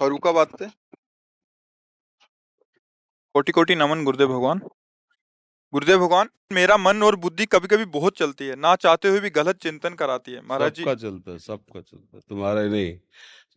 फरूखाबाद 0.00 0.48
से 0.58 0.66
कोटि 3.34 3.52
कोटि 3.52 3.74
नमन 3.74 4.04
गुरुदेव 4.04 4.28
भगवान। 4.28 4.58
गुरुदेव 5.72 5.98
भगवान 5.98 6.28
मेरा 6.52 6.76
मन 6.76 7.02
और 7.02 7.16
बुद्धि 7.16 7.46
कभी 7.46 7.68
कभी 7.68 7.84
बहुत 7.92 8.16
चलती 8.18 8.44
है 8.44 8.56
ना 8.56 8.74
चाहते 8.76 9.08
हुए 9.08 9.20
भी 9.20 9.30
गलत 9.30 9.56
चिंतन 9.62 9.94
कराती 9.94 10.32
है। 10.32 10.40
महाराज 10.40 10.74
जी। 10.74 10.82
सबका 10.82 10.94
चलता 10.94 11.32
है 11.32 11.38
सबका 11.38 11.80
चलता 11.80 12.16
है 12.16 12.22
तुम्हारा 12.28 12.60
ही 12.60 12.68
नहीं। 12.68 12.92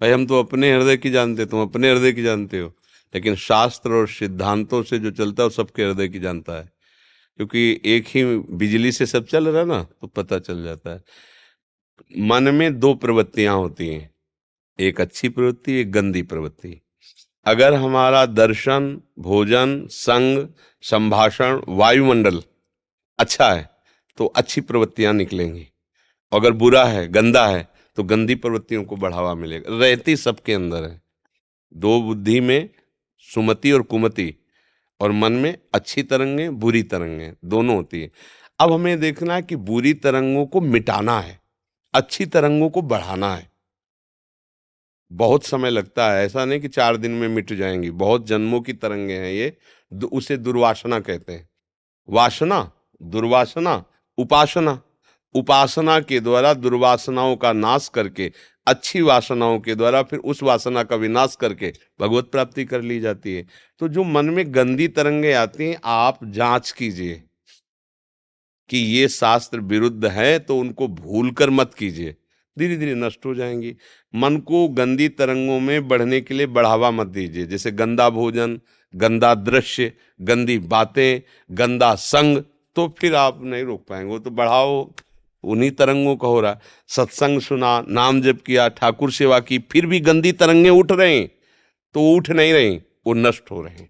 भाई 0.01 0.11
हम 0.11 0.25
तो 0.27 0.39
अपने 0.39 0.71
हृदय 0.73 0.97
की 0.97 1.09
जानते 1.11 1.45
तुम 1.45 1.61
अपने 1.61 1.91
हृदय 1.91 2.11
की 2.11 2.23
जानते 2.23 2.59
हो 2.59 2.71
लेकिन 3.13 3.35
शास्त्र 3.35 3.91
और 3.91 4.07
सिद्धांतों 4.07 4.81
से 4.83 4.99
जो 4.99 5.11
चलता 5.11 5.43
है 5.43 5.47
वो 5.47 5.53
सबके 5.53 5.83
हृदय 5.83 6.07
की 6.07 6.19
जानता 6.19 6.53
है। 6.53 6.71
क्योंकि 7.39 7.81
एक 7.85 8.07
ही 8.07 8.23
बिजली 8.57 8.91
से 8.91 9.05
सब 9.05 9.25
चल 9.25 9.47
रहा 9.47 9.61
है 9.61 9.67
ना 9.67 9.81
तो 10.01 10.07
पता 10.07 10.39
चल 10.39 10.63
जाता 10.63 10.93
है। 10.93 11.03
मन 12.27 12.53
में 12.55 12.79
दो 12.79 12.93
प्रवृत्तियाँ 12.95 13.55
होती 13.55 13.87
हैं 13.87 14.09
एक 14.79 15.01
अच्छी 15.01 15.29
प्रवृत्ति, 15.29 15.73
एक 15.73 15.91
गंदी 15.91 16.21
प्रवृत्ति। 16.23 16.81
अगर 17.45 17.73
हमारा 17.73 18.25
दर्शन, 18.25 19.01
भोजन, 19.19 19.85
संग, 19.87 20.47
संभाषण, 20.83 21.61
वायुमंडल 21.69 22.41
अच्छा 23.19 23.51
है 23.51 23.69
तो 24.17 24.25
अच्छी 24.27 24.61
प्रवृत्तियाँ 24.61 25.13
निकलेंगी। 25.13 25.67
अगर 26.31 26.51
बुरा 26.53 26.83
है, 26.85 27.07
गंदा 27.07 27.45
है 27.47 27.67
तो 27.97 28.03
गंदी 28.03 28.35
प्रवृत्तियों 28.35 28.83
को 28.83 28.95
बढ़ावा 28.95 29.33
मिलेगा। 29.35 29.77
रहती 29.79 30.15
सबके 30.15 30.53
अंदर 30.53 30.83
है। 30.83 31.01
दो 31.73 32.01
बुद्धि 32.01 32.39
में 32.39 32.69
सुमति 33.27 33.71
और 33.71 33.81
कुमति, 33.81 34.33
और 34.99 35.11
मन 35.11 35.33
में 35.33 35.57
अच्छी 35.73 36.03
तरंगें, 36.03 36.59
बुरी 36.59 36.83
तरंगें, 36.83 37.33
दोनों 37.45 37.75
होती 37.75 38.01
है। 38.01 38.11
अब 38.59 38.71
हमें 38.73 38.99
देखना 38.99 39.35
है 39.35 39.41
कि 39.41 39.55
बुरी 39.55 39.93
तरंगों 39.95 40.45
को 40.45 40.61
मिटाना 40.61 41.19
है, 41.19 41.39
अच्छी 41.93 42.25
तरंगों 42.25 42.69
को 42.69 42.81
बढ़ाना 42.81 43.33
है। 43.35 43.48
बहुत 45.11 45.43
समय 45.43 45.69
लगता 45.69 46.11
है। 46.11 46.25
ऐसा 46.25 46.45
नहीं 46.45 46.59
कि 46.59 46.67
चार 46.67 46.97
दिन 46.97 47.11
में 47.11 47.27
मिट 47.27 47.53
जाएँगी। 47.53 47.91
बहुत 47.91 48.27
जन्मों 48.27 48.61
की 48.61 48.73
तरंगे 48.73 49.13
हैं 49.13 49.31
ये। 49.31 49.57
उसे 50.13 50.37
दुर्वासना 50.37 50.99
कहते 50.99 51.33
हैं। 51.33 51.49
वासना, 52.09 52.71
दुर्वासना, 53.03 53.83
उपासना। 54.17 54.81
उपासना 55.35 55.99
के 55.99 56.19
द्वारा 56.19 56.53
दुर्वासनाओं 56.53 57.35
का 57.35 57.53
नाश 57.53 57.87
करके, 57.87 58.31
अच्छी 58.67 59.01
वासनाओं 59.01 59.59
के 59.59 59.75
द्वारा 59.75 60.03
फिर 60.03 60.19
उस 60.19 60.43
वासना 60.43 60.83
का 60.83 60.95
विनाश 60.95 61.35
करके 61.35 61.73
भगवत 62.01 62.25
प्राप्ति 62.25 62.65
कर 62.65 62.81
ली 62.81 62.99
जाती 62.99 63.35
है। 63.35 63.47
तो 63.79 63.87
जो 63.87 64.03
मन 64.03 64.25
में 64.25 64.55
गंदी 64.55 64.87
तरंगे 64.87 65.33
आती 65.33 65.69
हैं, 65.69 65.79
आप 65.83 66.19
जाँच 66.23 66.71
कीजिए 66.71 67.23
कि 68.69 68.77
ये 68.77 69.07
शास्त्र 69.07 69.59
विरुद्ध 69.59 70.05
है 70.05 70.39
तो 70.39 70.57
उनको 70.57 70.87
भूल 70.87 71.31
कर 71.31 71.49
मत 71.49 71.73
कीजिए। 71.73 72.15
धीरे 72.59 72.75
धीरे 72.77 72.95
नष्ट 72.95 73.25
हो 73.25 73.33
जाएँगी। 73.35 73.75
मन 74.15 74.37
को 74.37 74.67
गंदी 74.67 75.07
तरंगों 75.09 75.59
में 75.59 75.87
बढ़ने 75.87 76.21
के 76.21 76.33
लिए 76.33 76.47
बढ़ावा 76.47 76.91
मत 76.91 77.07
दीजिए। 77.07 77.45
जैसे 77.45 77.71
गंदा 77.71 78.09
भोजन, 78.09 78.59
गंदा 78.95 79.33
दृश्य, 79.35 79.91
गंदी 80.21 80.57
बातें, 80.59 81.19
गंदा 81.55 81.95
संग 81.95 82.43
तो 82.75 82.95
फिर 82.99 83.15
आप 83.15 83.39
नहीं 83.43 83.63
रोक 83.63 83.85
पाएँगे। 83.89 84.19
तो 84.19 84.29
बढ़ाओ, 84.29 84.93
उन्हीं 85.43 85.71
तरंगों 85.71 86.15
का 86.15 86.27
हो 86.27 86.39
रहा 86.41 86.51
है। 86.51 86.59
सत्संग 86.87 87.41
सुना, 87.41 87.85
नाम 87.89 88.21
जप 88.21 88.39
किया, 88.45 88.67
ठाकुर 88.67 89.11
सेवा 89.11 89.39
की, 89.39 89.59
फिर 89.71 89.85
भी 89.85 89.99
गंदी 89.99 90.31
तरंगे 90.31 90.69
उठ 90.69 90.91
रहे 90.91 91.17
हैं। 91.17 91.29
तो 91.93 92.11
उठ 92.11 92.29
नहीं 92.29 92.53
रही, 92.53 92.81
वो 93.07 93.13
नष्ट 93.13 93.51
हो 93.51 93.61
रहे 93.61 93.75
हैं। 93.75 93.89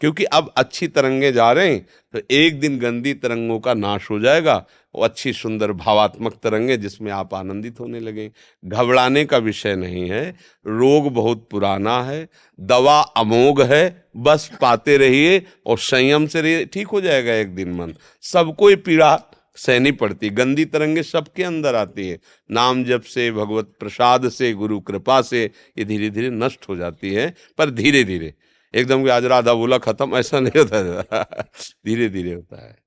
क्योंकि 0.00 0.24
अब 0.24 0.52
अच्छी 0.56 0.88
तरंगे 0.88 1.32
जा 1.32 1.52
रहे 1.52 1.72
हैं 1.72 1.86
तो 2.12 2.20
एक 2.30 2.60
दिन 2.60 2.78
गंदी 2.78 3.14
तरंगों 3.14 3.60
का 3.60 3.74
नाश 3.74 4.10
हो 4.10 4.18
जाएगा 4.20 4.66
अच्छी 5.02 5.32
सुंदर 5.32 5.72
भावात्मक 5.72 6.32
तरंगे 6.42 6.76
जिसमें 6.76 7.12
आप 7.12 7.34
आनंदित 7.34 7.80
होने 7.80 8.00
लगे। 8.00 8.32
घबराने 8.64 9.24
का 9.24 9.38
विषय 9.38 9.76
नहीं 9.76 10.10
है। 10.10 10.36
रोग 10.66 11.12
बहुत 11.12 11.48
पुराना 11.50 12.02
है। 12.02 12.28
दवा 12.60 13.00
अमोघ 13.00 13.62
है। 13.62 14.08
बस 14.16 14.50
पाते 14.60 14.96
रहिए 14.96 15.46
और 15.66 15.78
संयम 15.78 16.26
से 16.26 16.40
रहिए। 16.40 16.64
ठीक 16.64 16.86
हो 16.86 17.00
जाएगा 17.00 17.34
एक 17.34 17.54
दिन 17.54 17.72
मन 17.72 17.94
सबको 18.22 18.76
पीड़ा 18.76 19.22
सहनी 19.56 19.92
पड़ती। 19.92 20.30
गंदी 20.30 20.64
तरंगे 20.64 21.02
सबके 21.02 21.42
अंदर 21.44 21.74
आती 21.74 22.08
है। 22.08 22.18
नाम 22.50 22.84
जप 22.84 23.02
से, 23.02 23.32
भगवत 23.32 23.72
प्रसाद 23.80 24.28
से, 24.28 24.52
गुरु 24.52 24.80
कृपा 24.80 25.22
से 25.22 25.50
ये 25.78 25.84
धीरे 25.84 26.10
धीरे 26.10 26.30
नष्ट 26.30 26.68
हो 26.68 26.76
जाती 26.76 27.14
है। 27.14 27.34
पर 27.58 27.70
धीरे 27.70 28.04
धीरे 28.04 28.34
एकदम 28.74 29.10
आज 29.10 29.24
राधा 29.24 29.54
बोला, 29.54 29.78
खत्म। 29.78 30.16
ऐसा 30.16 30.40
नहीं 30.40 30.62
होता। 30.62 31.22
धीरे 31.86 32.08
धीरे 32.08 32.32
होता 32.32 32.66
है। 32.66 32.78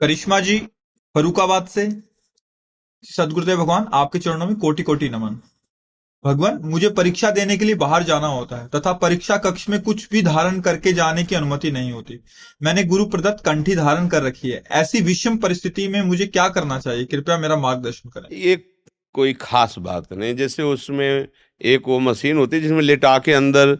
करिश्मा 0.00 0.40
जी 0.40 0.68
फरूखाबाद 1.14 1.66
से। 1.66 1.90
सदगुरुदेव 3.04 3.56
भगवान 3.56 3.86
आपके 3.94 4.18
चरणों 4.18 4.46
में 4.46 4.56
कोटि 4.56 4.82
कोटि 4.82 5.08
नमन। 5.08 5.38
भगवान 6.24 6.58
मुझे 6.64 6.88
परीक्षा 6.90 7.30
देने 7.30 7.56
के 7.56 7.64
लिए 7.64 7.74
बाहर 7.74 8.02
जाना 8.02 8.26
होता 8.26 8.56
है 8.56 8.66
तथा 8.68 8.92
परीक्षा 8.94 9.36
कक्ष 9.36 9.68
में 9.68 9.80
कुछ 9.82 10.08
भी 10.10 10.22
धारण 10.22 10.60
करके 10.60 10.92
जाने 10.92 11.24
की 11.24 11.34
अनुमति 11.34 11.70
नहीं 11.70 11.92
होती। 11.92 12.18
मैंने 12.62 12.84
गुरु 12.84 13.04
प्रदत्त 13.06 13.44
कंठी 13.44 13.74
धारण 13.76 14.08
कर 14.08 14.22
रखी 14.22 14.50
है। 14.50 14.62
ऐसी 14.72 15.00
विषम 15.00 15.36
परिस्थिति 15.36 15.86
में 15.88 16.00
मुझे 16.02 16.26
क्या 16.26 16.48
करना 16.48 16.78
चाहिए? 16.78 17.04
कृपया 17.04 17.38
मेरा 17.38 17.56
मार्गदर्शन 17.56 18.08
करें। 18.08 18.36
ये 18.38 18.56
कोई 19.14 19.32
खास 19.32 19.74
बात 19.78 20.12
नहीं 20.12 20.34
जैसे 20.36 20.62
उसमें 20.62 21.26
एक 21.60 21.88
वो 21.88 21.98
मशीन 22.00 22.36
होती 22.36 22.56
है 22.56 22.62
जिसमें 22.62 22.82
लेटा 22.82 23.18
के 23.18 23.32
अंदर 23.32 23.78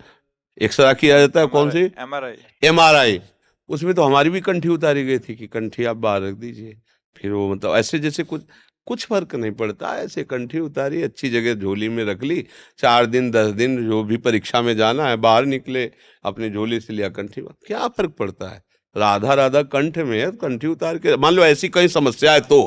एक्सरा 0.58 0.92
किया 0.92 1.18
जाता 1.18 1.40
है 1.40 1.46
कौन 1.48 1.70
सी? 1.70 1.78
एमआरआई 1.78 2.34
एम 2.62 2.80
आर 2.80 2.94
आई 2.94 3.20
उसमें 3.68 3.94
तो 3.94 4.02
हमारी 4.02 4.30
भी 4.30 4.40
कंठी 4.40 4.68
उतारी 4.68 5.04
गई 5.04 5.18
थी 5.18 5.34
कि 5.34 5.46
कंठी 5.46 5.84
आप 5.84 5.96
बाहर 5.98 6.22
रख 6.22 6.34
दीजिए। 6.36 6.76
फिर 7.16 7.32
वो 7.32 7.52
मतलब 7.54 7.76
ऐसे 7.76 7.98
जैसे 7.98 8.22
कुछ 8.22 8.42
कुछ 8.86 9.04
फ़र्क 9.06 9.34
नहीं 9.34 9.50
पड़ता, 9.52 9.94
ऐसे 9.96 10.22
कंठी 10.24 10.58
उतारी, 10.58 11.02
अच्छी 11.02 11.28
जगह 11.30 11.54
झोली 11.54 11.88
में 11.88 12.04
रख 12.04 12.22
ली, 12.22 12.44
चार 12.78 13.06
दिन, 13.06 13.30
दस 13.30 13.50
दिन 13.52 13.76
जो 13.90 14.02
भी 14.04 14.16
परीक्षा 14.16 14.62
में 14.62 14.76
जाना 14.76 15.06
है, 15.06 15.16
बाहर 15.16 15.44
निकले, 15.44 15.84
अपनी 16.24 16.50
झोली 16.50 16.80
से 16.80 16.92
लिया 16.92 17.08
कंठी 17.08 17.40
क्या 17.66 17.88
फ़र्क 17.88 18.14
पड़ता 18.18 18.48
है? 18.48 18.62
राधा 18.96 19.34
राधा 19.34 19.62
कंठ 19.62 19.98
में 19.98 20.18
है, 20.20 20.30
कंठी 20.30 20.66
उतार 20.66 20.98
के, 20.98 21.16
मान 21.16 21.34
लो 21.34 21.44
ऐसी 21.44 21.68
कहीं 21.68 21.88
समस्या 21.88 22.32
है 22.32 22.40
तो 22.40 22.60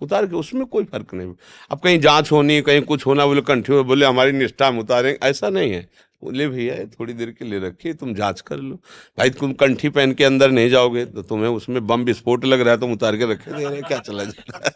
उतार 0.00 0.26
के 0.26 0.36
उसमें 0.36 0.64
कोई 0.66 0.84
फ़र्क 0.84 1.14
नहीं। 1.14 1.34
अब 1.70 1.80
कहीं 1.80 1.98
जाँच 2.00 2.32
होनी, 2.32 2.60
कहीं 2.60 2.80
कुछ 2.82 3.06
होना, 3.06 3.26
बोले 3.26 3.40
कंठी 3.40 3.82
बोले, 3.82 4.06
हमारी 4.06 4.32
निष्ठा 4.32 4.68
हम 4.68 4.78
उतारें, 4.78 5.16
ऐसा 5.22 5.48
नहीं 5.48 5.72
है। 5.72 5.88
बोले, 6.24 6.48
भैया 6.48 6.76
थोड़ी 6.90 7.12
देर 7.12 7.30
के 7.30 7.44
लिए 7.44 7.60
रखिए, 7.60 7.92
तुम 7.94 8.14
जाँच 8.14 8.40
कर 8.40 8.56
लो। 8.58 8.76
भाई, 9.18 9.30
तुम 9.30 9.52
कंठी 9.54 9.88
पहन 9.88 10.12
के 10.12 10.24
अंदर 10.24 10.50
नहीं 10.50 10.70
जाओगे 10.70 11.04
तो 11.06 11.22
तुम्हें 11.22 11.48
उसमें 11.50 11.86
बम 11.86 12.04
विस्फोट 12.04 12.44
लग 12.44 12.60
रहा 12.60 12.74
है, 12.74 12.80
तुम 12.80 12.92
उतार 12.92 13.16
के 13.16 13.30
रखे 13.32 13.52
दे 13.52 13.64
रहे 13.64 13.82
क्या 13.82 13.98
चला 14.00 14.24
जाए 14.24 14.70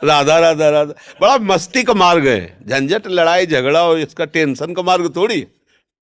राधा 0.04 0.38
राधा 0.38 0.68
राधा। 0.70 0.94
बड़ा 1.20 1.36
मस्ती 1.44 1.82
का 1.82 1.94
मार्ग 1.94 2.26
है। 2.28 2.58
झंझट, 2.68 3.06
लड़ाई, 3.08 3.46
झगड़ा 3.46 3.82
और 3.84 3.98
इसका 3.98 4.24
टेंशन 4.26 4.74
का 4.74 4.82
मार्ग 4.82 5.14
थोड़ी। 5.16 5.46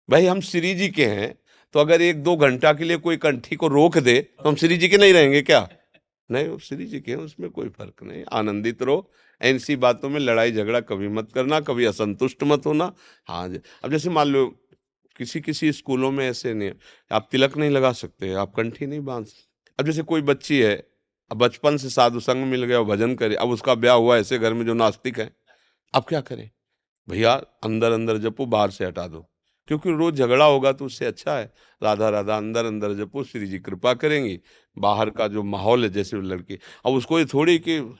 भाई, 0.08 0.26
हम 0.26 0.40
श्री 0.42 0.74
जी 0.74 0.88
के 0.88 1.06
हैं 1.06 1.34
तो 1.74 1.80
अगर 1.80 2.02
एक 2.02 2.22
दो 2.22 2.36
घंटा 2.36 2.72
के 2.72 2.84
लिए 2.84 2.96
कोई 2.98 3.16
कंठी 3.16 3.56
को 3.56 3.68
रोक 3.68 3.98
दे 3.98 4.20
तो 4.20 4.48
हम 4.48 4.54
श्री 4.56 4.76
जी 4.76 4.88
के 4.88 4.96
नहीं 4.96 5.12
रहेंगे 5.12 5.42
क्या? 5.42 5.68
नहीं 6.30 6.56
श्री 6.58 6.84
जी 6.86 7.00
के 7.00 7.12
हैं, 7.12 7.18
उसमें 7.18 7.50
कोई 7.50 7.68
फ़र्क 7.68 8.02
नहीं। 8.02 8.24
आनंदित 8.32 8.82
रहो। 8.82 9.10
ऐसी 9.40 9.76
बातों 9.76 10.08
में 10.08 10.18
लड़ाई, 10.20 10.52
झगड़ा 10.52 10.80
कभी 10.80 11.08
मत 11.08 11.28
करना, 11.34 11.60
कभी 11.60 11.84
असंतुष्ट 11.84 12.42
मत 12.44 12.66
होना। 12.66 12.92
हाँ 13.28 13.48
जी, 13.48 13.58
अब 13.84 13.90
जैसे 13.90 14.10
मान 14.10 14.28
लो 14.28 14.44
किसी 15.18 15.40
किसी 15.40 15.72
स्कूलों 15.72 16.10
में 16.10 16.30
ऐसे 16.30 16.54
नहीं 16.54 16.70
आप 17.12 17.28
तिलक 17.30 17.56
नहीं 17.56 17.70
लगा 17.70 17.92
सकते, 17.92 18.32
आप 18.32 18.54
कंठी 18.54 18.86
नहीं 18.86 19.00
बाँध 19.00 19.26
सकते। 19.26 19.72
अब 19.80 19.86
जैसे 19.86 20.02
कोई 20.02 20.22
बच्ची 20.22 20.60
है, 20.60 20.76
अब 21.30 21.36
बचपन 21.36 21.76
से 21.76 21.90
साधु 21.90 22.20
संग 22.20 22.44
मिल 22.44 22.64
गया 22.64 22.82
भजन 22.82 23.14
करे, 23.14 23.34
अब 23.34 23.50
उसका 23.50 23.74
ब्याह 23.74 23.96
हुआ 23.96 24.16
ऐसे 24.16 24.38
घर 24.38 24.54
में 24.54 24.66
जो 24.66 24.74
नास्तिक 24.74 25.20
है, 25.20 25.36
अब 25.94 26.04
क्या 26.04 26.20
करें? 26.20 26.50
भैया 27.10 27.32
अंदर 27.34 27.92
अंदर 27.92 28.16
जपो, 28.18 28.46
बाहर 28.46 28.70
से 28.70 28.84
हटा 28.84 29.06
दो। 29.06 29.30
क्योंकि 29.68 29.90
रोज 29.90 30.14
झगड़ा 30.14 30.44
होगा 30.44 30.72
तो 30.72 30.84
उससे 30.84 31.04
अच्छा 31.04 31.38
है। 31.38 31.54
राधा 31.82 32.08
राधा 32.08 32.36
अंदर 32.36 32.64
अंदर 32.64 32.94
जपो, 32.94 33.24
श्री 33.24 33.46
जी 33.46 33.58
कृपा 33.58 33.94
करेंगी। 33.94 34.40
बाहर 34.78 35.10
का 35.10 35.28
जो 35.28 35.42
माहौल 35.42 35.82
है, 35.82 35.88
जैसे 35.88 36.16
लड़की, 36.16 36.58
अब 36.86 36.92
उसको 36.92 37.18
ये 37.18 37.24
थोड़ी 37.24 37.58
कि 37.58 37.98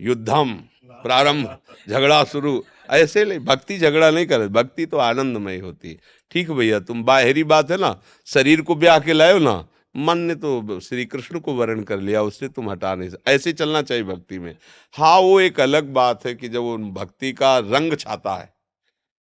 युद्धम, 0.00 0.54
प्रारंभ, 0.84 1.58
झगड़ा 1.88 2.24
शुरू, 2.24 2.64
ऐसे 2.90 3.24
नहीं, 3.24 3.38
भक्ति 3.38 3.78
झगड़ा 3.78 4.10
नहीं 4.10 4.26
करे। 4.26 4.48
भक्ति 4.48 4.86
तो 4.86 4.96
आनंदमय 4.96 5.58
होती 5.58 5.88
है। 5.88 5.98
ठीक 6.32 6.50
भैया, 6.50 6.78
तुम 6.80 7.02
बाहरी 7.04 7.44
बात 7.44 7.70
है 7.70 7.76
ना, 7.76 8.00
शरीर 8.26 8.60
को 8.62 8.74
ब्याह 8.76 8.98
के 8.98 9.12
लाओ 9.12 9.38
ना, 9.38 9.64
मन 9.94 10.18
ने 10.18 10.34
तो 10.34 10.78
श्री 10.80 11.04
कृष्ण 11.06 11.38
को 11.40 11.54
वर्ण 11.54 11.82
कर 11.82 12.00
लिया, 12.00 12.22
उससे 12.22 12.48
तुम 12.48 12.70
हटा 12.70 12.94
नहीं 12.94 13.10
ऐसे 13.28 13.52
चलना 13.52 13.82
चाहिए 13.82 14.04
भक्ति 14.04 14.38
में। 14.38 14.54
हाँ 14.94 15.18
वो 15.20 15.40
एक 15.40 15.60
अलग 15.60 15.92
बात 15.94 16.26
है 16.26 16.34
कि 16.34 16.48
जब 16.48 16.60
वो 16.60 16.76
भक्ति 16.94 17.32
का 17.32 17.58
रंग 17.60 17.96
छाता 17.96 18.34
है, 18.34 18.52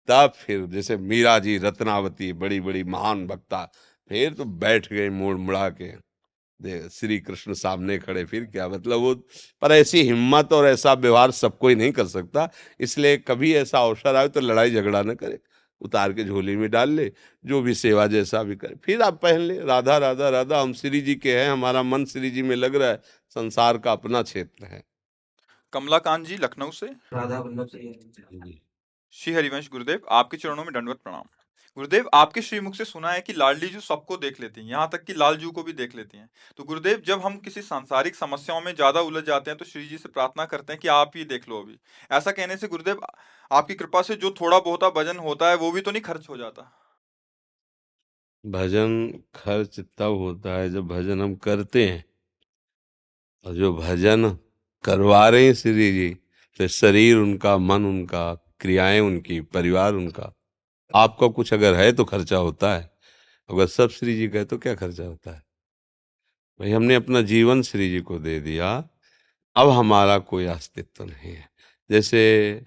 तब 0.07 0.33
फिर 0.37 0.65
जैसे 0.67 0.97
मीरा 0.97 1.37
जी, 1.39 1.57
रत्नावती 1.57 2.31
बड़ी 2.35 2.59
बड़ी 2.61 2.83
महान 2.85 3.25
भक्ता, 3.27 3.63
फिर 4.11 4.33
तो 4.33 4.45
बैठ 4.45 4.91
गए 4.93 5.09
मोड़ 5.11 5.35
मुड़ा 5.37 5.67
के। 5.71 5.91
श्री 6.89 7.17
कृष्ण 7.19 7.53
सामने 7.53 7.97
खड़े, 7.97 8.23
फिर 8.25 8.43
क्या 8.45 8.67
मतलब 8.69 8.99
वो, 8.99 9.13
पर 9.61 9.71
ऐसी 9.71 10.01
हिम्मत 10.03 10.53
और 10.53 10.67
ऐसा 10.67 10.93
व्यवहार 10.95 11.31
सब 11.31 11.57
कोई 11.57 11.75
नहीं 11.75 11.91
कर 11.91 12.05
सकता, 12.07 12.49
इसलिए 12.79 13.17
कभी 13.19 13.53
ऐसा 13.55 13.79
अवसर 13.79 14.15
आए 14.15 14.27
तो 14.27 14.39
लड़ाई 14.41 14.71
झगड़ा 14.71 15.01
न 15.01 15.13
करे। 15.13 15.39
उतार 15.81 16.13
के 16.13 16.23
झोली 16.23 16.55
में 16.55 16.69
डाल 16.71 16.89
ले 16.89 17.11
जो 17.45 17.61
भी 17.61 17.73
सेवा 17.73 18.07
जैसा 18.07 18.43
भी 18.43 18.55
करे। 18.55 18.75
फिर 18.75 19.01
आप 19.01 19.21
पहन 19.21 19.39
ले। 19.39 19.59
राधा 19.59 19.97
राधा 19.97 20.29
राधा 20.29 20.61
हम 20.61 20.73
श्री 20.73 21.01
जी 21.01 21.15
के 21.15 21.39
हैं 21.39 21.49
हमारा 21.49 21.83
मन 21.83 22.05
श्री 22.05 22.31
जी 22.31 22.41
में 22.41 22.55
लग 22.55 22.75
रहा 22.75 22.89
है 22.89 23.01
संसार 23.29 23.77
का 23.77 23.91
अपना 23.91 24.21
क्षेत्र 24.21 24.65
है। 24.65 24.83
कमलाकांत 25.73 26.27
जी 26.27 26.37
लखनऊ 26.37 26.71
से। 26.71 26.85
राधा 26.85 27.39
वल्लभ 27.39 27.67
से। 27.67 28.59
श्री 29.11 29.33
हरिवंश 29.33 29.69
गुरुदेव 29.69 30.01
आपके 30.09 30.37
चरणों 30.37 30.63
में 30.63 30.73
दंडवत 30.73 30.97
प्रणाम। 31.03 31.23
गुरुदेव, 31.79 32.07
आपके 32.13 32.41
श्रीमुख 32.41 32.75
से 32.75 32.85
सुना 32.85 33.11
है 33.11 33.19
कि 33.21 33.33
लाडली 33.33 33.67
जू 33.67 33.79
सबको 33.79 34.15
देख 34.17 34.39
लेती 34.41 34.61
हैं, 34.61 34.69
यहाँ 34.69 34.87
तक 34.93 35.03
कि 35.03 35.13
लाल 35.13 35.35
जू 35.37 35.51
को 35.51 35.63
भी 35.63 35.73
देख 35.73 35.95
लेती 35.95 36.17
हैं। 36.17 36.29
तो 36.57 36.63
गुरुदेव, 36.63 37.01
जब 37.05 37.21
हम 37.21 37.37
किसी 37.39 37.61
सांसारिक 37.61 38.15
समस्याओं 38.15 38.61
में 38.61 38.73
ज़्यादा 38.73 39.01
उलझ 39.01 39.23
जाते 39.25 39.51
हैं 39.51 39.57
तो 39.57 39.65
श्री 39.65 39.85
जी 39.87 39.97
से 39.97 40.09
प्रार्थना 40.09 40.45
करते 40.45 40.73
हैं 40.73 40.79
कि 40.81 40.87
आप 40.89 41.11
ही 41.15 41.23
देख 41.25 41.47
लो 41.49 41.61
अभी। 41.61 41.77
ऐसा 42.11 42.31
कहने 42.31 42.57
से 42.57 42.67
गुरुदेव, 42.67 42.99
आपकी 43.51 43.75
कृपा 43.75 44.01
से 44.01 44.15
जो 44.15 44.31
थोड़ा 44.31 44.59
बहुत 44.59 44.83
भजन 44.95 45.17
होता 45.19 45.49
है, 45.49 45.55
वो 45.57 45.71
भी 45.71 45.81
तो 45.81 45.91
नहीं 45.91 46.01
खर्च 46.01 46.27
हो 46.29 46.37
जाता। 46.37 46.63
भजन 48.43 49.07
खर्च 49.35 49.79
तब 49.79 50.17
होता 50.17 50.57
है 50.57 50.69
जब 50.69 50.87
भजन 50.87 51.21
हम 51.21 51.35
करते 51.37 51.85
हैं। 51.87 52.03
और 53.45 53.53
जो 53.53 53.71
भजन 53.75 54.29
करवा 54.83 55.27
रहे 55.29 55.45
हैं 55.45 55.53
श्री 55.55 55.91
जी 55.91 56.09
तो 56.59 56.67
शरीर 56.69 57.17
उनका, 57.17 57.57
मन 57.59 57.85
उनका, 57.85 58.33
क्रियाएँ 58.59 58.99
उनकी, 59.01 59.39
परिवार 59.41 59.93
उनका 59.93 60.31
आपका 60.95 61.27
कुछ 61.27 61.53
अगर 61.53 61.73
है 61.73 61.91
तो 61.91 62.05
खर्चा 62.05 62.37
होता 62.37 62.75
है। 62.75 62.91
अगर 63.49 63.67
सब 63.67 63.89
श्री 63.89 64.15
जी 64.15 64.27
का 64.27 64.39
है 64.39 64.45
तो 64.45 64.57
क्या 64.57 64.75
खर्चा 64.75 65.03
होता 65.03 65.31
है? 65.31 65.43
भाई, 66.59 66.71
हमने 66.71 66.95
अपना 66.95 67.21
जीवन 67.21 67.61
श्री 67.61 67.89
जी 67.89 67.99
को 67.99 68.19
दे 68.19 68.39
दिया। 68.39 68.89
अब 69.55 69.69
हमारा 69.69 70.19
कोई 70.19 70.45
अस्तित्व 70.45 71.05
नहीं 71.05 71.31
है। 71.31 71.49
जैसे 71.91 72.63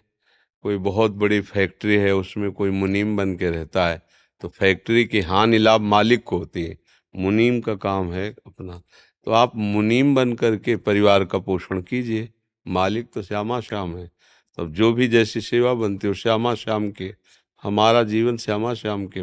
कोई 0.61 0.77
बहुत 0.77 1.11
बड़ी 1.11 1.41
फैक्ट्री 1.41 1.97
है, 1.97 2.15
उसमें 2.15 2.53
कोई 2.53 2.71
मुनीम 2.71 3.17
बन 3.17 3.37
के 3.37 3.51
रहता 3.51 3.89
है 3.89 4.03
तो 4.41 4.49
फैक्ट्री 4.49 5.05
की 5.05 5.21
हानि 5.21 5.59
लाभ 5.59 5.81
मालिक 5.81 6.25
को 6.25 6.39
होती 6.39 6.65
है। 6.65 6.79
मुनीम 7.17 7.61
का 7.61 7.75
काम 7.75 8.13
है 8.13 8.35
अपना। 8.47 8.83
तो 9.25 9.31
आप 9.31 9.57
मुनीम 9.57 10.15
बन 10.15 10.33
करके 10.33 10.77
परिवार 10.77 11.25
का 11.25 11.39
पोषण 11.39 11.83
कीजिए। 11.83 12.29
मालिक 12.69 13.13
तो 13.13 13.23
श्यामा 13.23 13.61
श्याम 13.61 13.97
है। 13.97 14.11
तब 14.59 14.73
जो 14.73 14.93
भी 14.93 15.09
जैसी 15.09 15.41
सेवा 15.41 15.75
बनती 15.75 16.07
हो 16.07 16.15
श्यामा 16.15 16.55
श्याम 16.55 16.91
के 16.91 17.15
हमारा 17.63 18.03
जीवन 18.03 18.37
श्यामा 18.37 18.75
श्याम 18.75 19.07
के, 19.07 19.21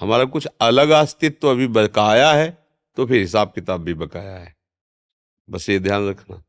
हमारा 0.00 0.24
कुछ 0.24 0.46
अलग 0.60 0.90
अस्तित्व 0.90 1.38
तो 1.42 1.50
अभी 1.50 1.66
बकाया 1.68 2.32
है 2.32 2.50
तो 2.96 3.06
फिर 3.06 3.20
हिसाब 3.20 3.52
किताब 3.54 3.82
भी 3.82 3.94
बकाया 3.94 4.36
है। 4.36 4.54
बस 5.48 5.68
ये 5.70 5.78
ध्यान 5.78 6.08
रखना। 6.08 6.42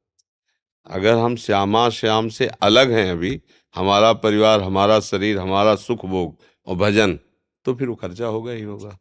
अगर 0.88 1.18
हम 1.18 1.36
श्यामा 1.36 1.90
श्याम 1.90 2.30
से 2.30 2.48
अलग 2.48 2.92
हैं 2.92 3.12
अभी, 3.12 3.42
हमारा 3.76 4.14
परिवार, 4.14 4.62
हमारा 4.62 5.00
शरीर, 5.00 5.38
हमारा 5.38 5.76
सुख 5.76 6.06
भोग 6.06 6.38
और 6.68 6.76
भजन 6.76 7.20
तो 7.66 7.76
फिर 7.76 7.88
वो 7.88 7.96
खर्चा 7.96 8.26
होगा 8.26 8.52
ही 8.52 8.62
होगा। 8.62 8.98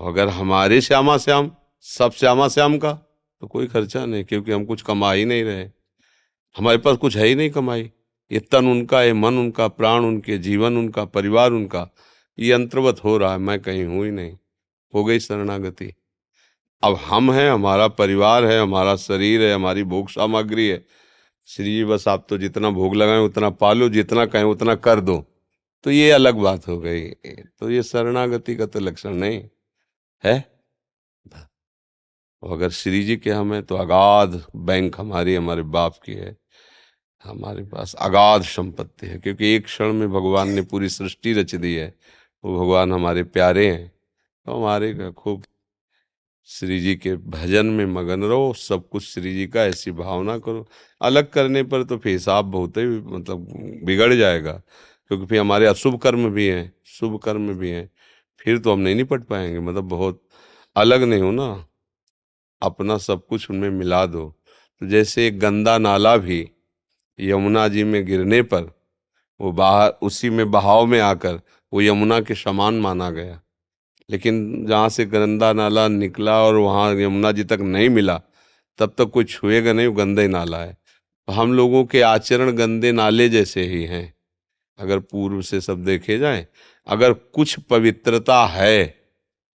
अगर 0.00 0.28
हमारे 0.28 0.80
श्यामा 0.80 1.16
श्याम, 1.18 1.50
सब 1.84 2.12
श्यामा 2.12 2.48
श्याम 2.48 2.78
का 2.78 2.92
तो 2.92 3.46
कोई 3.46 3.66
खर्चा 3.66 4.04
नहीं, 4.06 4.24
क्योंकि 4.24 4.52
हम 4.52 4.64
कुछ 4.64 4.82
कमा 4.82 5.12
ही 5.12 5.24
नहीं 5.24 5.44
रहे। 5.44 5.64
हमारे 6.56 6.78
पास 6.78 6.96
कुछ 6.96 7.16
है 7.16 7.26
ही 7.26 7.34
नहीं 7.34 7.50
कमाई। 7.50 7.90
ये 8.32 8.40
तन 8.40 8.66
उनका, 8.66 9.02
ये 9.02 9.12
मन 9.12 9.38
उनका, 9.38 9.68
प्राण 9.68 10.00
उनके, 10.00 10.38
जीवन 10.38 10.76
उनका, 10.76 11.04
परिवार 11.04 11.50
उनका, 11.50 11.88
ये 12.38 12.52
अंतर्वत 12.52 13.04
हो 13.04 13.18
रहा 13.18 13.32
है, 13.32 13.38
मैं 13.38 13.60
कहीं 13.60 13.84
हूँ 13.84 14.04
ही 14.04 14.10
नहीं। 14.10 14.36
हो 14.94 15.04
गई 15.04 15.18
शरणागति। 15.18 15.94
अब 16.82 16.94
हम 16.94 17.32
हैं, 17.32 17.50
हमारा 17.50 17.88
परिवार 17.88 18.44
है, 18.44 18.60
हमारा 18.60 18.96
शरीर 18.96 19.42
है, 19.42 19.54
हमारी 19.54 19.84
भोग 19.84 20.08
सामग्री 20.08 20.68
है। 20.68 20.86
श्री 21.46 21.64
जी, 21.64 21.84
बस 21.84 22.08
आप 22.08 22.26
तो 22.28 22.38
जितना 22.38 22.70
भोग 22.70 22.94
लगाएँ, 22.94 23.20
उतना 23.20 23.50
पालो, 23.50 23.88
जितना 23.88 24.26
कहें, 24.26 24.44
उतना 24.44 24.74
कर 24.74 25.00
दो। 25.00 25.24
तो 25.84 25.90
ये 25.90 26.10
अलग 26.10 26.34
बात 26.34 26.68
हो 26.68 26.78
गई। 26.78 27.10
तो 27.58 27.70
ये 27.70 27.82
शरणागति 27.82 28.56
का 28.56 28.66
तो 28.66 28.80
लक्षण 28.80 29.10
नहीं 29.10 29.44
है। 30.24 30.62
अगर 32.42 32.70
श्री 32.70 33.04
जी 33.04 33.16
के 33.16 33.30
हमें 33.30 33.62
तो 33.62 33.76
अगाध 33.76 34.44
बैंक 34.56 35.00
हमारी, 35.00 35.34
हमारे 35.34 35.62
बाप 35.62 35.94
की 36.04 36.12
है। 36.12 36.39
हमारे 37.24 37.62
पास 37.64 37.94
अगाध 37.94 38.42
संपत्ति 38.42 39.06
है, 39.06 39.18
क्योंकि 39.18 39.54
एक 39.54 39.64
क्षण 39.64 39.92
में 39.92 40.08
भगवान 40.10 40.48
ने 40.48 40.62
पूरी 40.62 40.88
सृष्टि 40.88 41.32
रच 41.32 41.54
दी 41.54 41.74
है। 41.74 41.94
वो 42.44 42.58
भगवान 42.58 42.92
हमारे 42.92 43.22
प्यारे 43.24 43.66
हैं। 43.70 43.88
तो 43.88 44.52
हमारे 44.52 45.10
खूब 45.12 45.42
श्री 46.48 46.78
जी 46.80 46.94
के 46.96 47.14
भजन 47.16 47.66
में 47.66 47.84
मगन 47.86 48.24
रहो, 48.24 48.52
सब 48.52 48.88
कुछ 48.88 49.02
श्री 49.04 49.34
जी 49.34 49.46
का, 49.46 49.64
ऐसी 49.64 49.90
भावना 49.92 50.38
करो। 50.38 50.66
अलग 51.00 51.28
करने 51.30 51.62
पर 51.62 51.82
तो 51.82 51.98
फिर 51.98 52.12
हिसाब 52.12 52.44
बहुत 52.44 52.76
ही 52.76 52.86
मतलब 52.86 53.46
बिगड़ 53.84 54.12
जाएगा, 54.14 54.52
क्योंकि 55.10 55.26
फिर 55.26 55.40
हमारे 55.40 55.66
अशुभ 55.66 55.98
कर्म 55.98 56.28
भी 56.30 56.46
हैं, 56.46 56.72
शुभ 56.86 57.18
कर्म 57.18 57.52
भी 57.54 57.70
हैं। 57.70 57.88
फिर 58.40 58.58
तो 58.58 58.72
हम 58.72 58.80
नहीं 58.80 58.94
निपट 58.94 59.24
पाएँगे 59.24 59.58
मतलब 59.60 59.84
बहुत 59.84 60.22
अलग 60.76 61.02
नहीं 61.02 61.22
हो 61.22 61.30
ना। 61.30 61.66
अपना 62.62 62.96
सब 62.98 63.26
कुछ 63.26 63.50
उनमें 63.50 63.70
मिला 63.70 64.04
दो। 64.06 64.28
तो 64.82 64.86
जैसे 64.86 65.26
एक 65.26 65.38
गंदा 65.40 65.76
नाला 65.78 66.16
भी 66.16 66.40
यमुना 67.20 67.68
जी 67.68 67.84
में 67.84 68.04
गिरने 68.06 68.42
पर 68.42 68.62
वो 69.40 69.52
बाहर, 69.52 69.90
उसी 70.02 70.30
में 70.30 70.50
बहाव 70.50 70.86
में 70.86 71.00
आकर 71.00 71.40
वो 71.72 71.82
यमुना 71.82 72.20
के 72.20 72.34
समान 72.34 72.74
माना 72.74 73.10
गया। 73.10 73.40
लेकिन 74.10 74.66
जहाँ 74.66 74.88
से 74.88 75.04
गंदा 75.04 75.52
नाला 75.52 75.88
निकला 75.88 76.42
और 76.42 76.56
वहाँ 76.56 76.94
यमुना 76.94 77.32
जी 77.32 77.44
तक 77.44 77.58
नहीं 77.60 77.88
मिला, 77.88 78.20
तब 78.78 78.94
तक 78.98 79.04
कोई 79.04 79.24
छुएगा 79.24 79.72
नहीं, 79.72 79.86
वो 79.86 79.92
गंदा 79.92 80.26
नाला 80.26 80.58
है। 80.58 80.72
तो 81.26 81.32
हम 81.32 81.52
लोगों 81.52 81.84
के 81.84 82.00
आचरण 82.00 82.50
गंदे 82.50 82.92
नाले 82.92 83.28
जैसे 83.28 83.62
ही 83.62 83.84
हैं। 83.84 84.14
अगर 84.78 84.98
पूर्व 84.98 85.42
से 85.42 85.60
सब 85.60 85.84
देखे 85.84 86.18
जाए, 86.18 86.46
अगर 86.86 87.12
कुछ 87.12 87.58
पवित्रता 87.60 88.46
है 88.46 88.84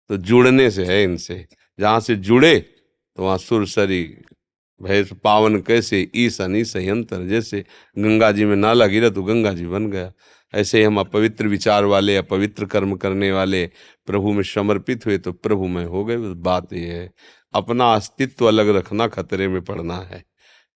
तो 0.10 0.17
जुड़ने 0.17 0.72
से 0.72 0.86
है 0.86 1.03
इनसे। 1.03 1.46
जहाँ 1.79 2.00
से 2.00 2.15
जुड़े 2.15 2.60
तो 3.17 3.24
वहाँ 3.24 3.38
सुरसरी 3.38 4.03
भैंस 4.82 5.10
पावन 5.24 5.60
कैसे 5.62 6.08
ईसन 6.15 6.56
ईस 6.56 6.75
यंत्र 6.75 7.22
जैसे 7.27 7.63
गंगा 7.98 8.32
जी 8.32 8.46
में 8.46 8.56
नाला 8.56 8.86
गिरा 8.88 9.10
तो 9.10 9.24
गंगा 9.24 9.53
जी 9.53 9.68
बन 9.68 9.89
गया। 9.92 10.12
ऐसे 10.53 10.77
ही 10.77 10.84
हम 10.84 11.00
अपवित्र 11.00 11.48
विचार 11.48 11.86
वाले, 11.86 12.15
अपवित्र 12.18 12.65
कर्म 12.65 12.96
करने 12.96 13.32
वाले, 13.32 13.65
प्रभु 14.08 14.32
में 14.34 14.44
समर्पित 14.44 15.06
हुए 15.06 15.18
तो 15.18 15.32
प्रभु 15.34 15.68
में 15.68 15.86
हो 15.86 16.03
गए। 16.06 16.18
बात 16.18 16.74
यह 16.74 16.94
है, 16.94 17.10
अपना 17.53 17.94
अस्तित्व 17.94 18.48
अलग 18.48 18.70
रखना 18.77 19.08
खतरे 19.08 19.48
में 19.48 19.62
पड़ना 19.62 19.98
है। 20.03 20.24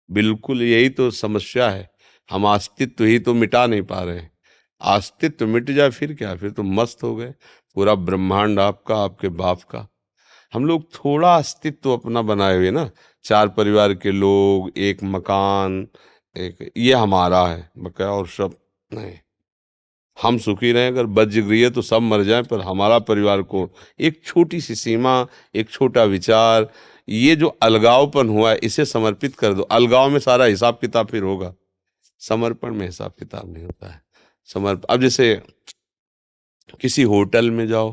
बिल्कुल 0.10 0.62
यही 0.63 0.89
तो 0.89 1.10
समस्या 1.12 1.70
है, 1.70 1.89
हम 2.30 2.48
अस्तित्व 2.48 3.04
ही 3.04 3.20
तो 3.20 3.34
मिटा 3.34 3.66
नहीं 3.68 3.82
पा 3.82 4.01
रहे 4.04 4.18
हैं। 4.18 4.32
अस्तित्व 4.82 5.48
मिट 5.48 5.72
जाए 5.72 5.89
फिर 5.89 6.13
क्या? 6.13 6.36
फिर 6.36 6.50
तो 6.50 6.63
मस्त 6.63 7.04
हो 7.04 7.16
गए, 7.16 7.34
पूरा 7.75 7.96
ब्रह्मांड 7.96 8.60
आपका, 8.60 8.96
आपके 8.96 9.30
बाप 9.30 9.62
का। 9.63 9.88
हम 10.54 10.66
लोग 10.66 10.84
थोड़ा 10.94 11.36
अस्तित्व 11.36 11.92
अपना 11.92 12.22
बनाए 12.22 12.56
हुए 12.56 12.72
ना 12.72 12.89
चार 13.27 13.48
परिवार 13.48 13.93
के 13.93 14.12
लोग, 14.12 14.72
एक 14.77 15.03
मकान, 15.03 15.88
एक, 16.38 16.72
ये 16.77 16.93
हमारा 16.93 17.48
है। 17.48 17.72
बकाया 17.77 18.12
और 18.12 18.27
सब, 18.27 18.57
नहीं। 18.93 19.13
हम 20.22 20.38
सुखी 20.38 20.72
रहें, 20.72 20.88
अगर 20.88 21.05
गृह 21.41 21.69
तो 21.69 21.81
सब 21.81 22.01
मर 22.01 22.24
जाएँ, 22.24 22.43
पर 22.43 22.62
हमारा 22.62 23.00
परिवार 23.00 23.41
को 23.41 23.69
एक 24.00 24.22
छोटी 24.25 24.62
सी 24.62 24.75
सीमा, 24.75 25.27
एक 25.55 25.69
छोटा 25.69 26.03
विचार, 26.03 26.69
ये 27.10 27.36
जो 27.36 27.48
अलगावपन 27.48 28.29
हुआ 28.29 28.51
है, 28.51 28.60
इसे 28.63 28.86
समर्पित 28.86 29.36
कर 29.36 29.53
दो। 29.53 29.62
अलगाव 29.62 30.10
में 30.10 30.19
सारा 30.19 30.46
हिसाब 30.46 30.77
किताब 30.81 31.07
फिर 31.07 31.24
होगा। 31.24 31.53
समर्पण 32.19 32.74
में 32.74 32.86
हिसाब 32.86 33.12
किताब 33.19 33.53
नहीं 33.53 33.65
होता 33.65 33.91
है। 33.91 34.01
समर्प, 34.46 34.86
अब 34.86 35.01
जैसे 35.01 35.41
किसी 36.81 37.03
होटल 37.03 37.51
में 37.51 37.67
जाओ 37.67 37.91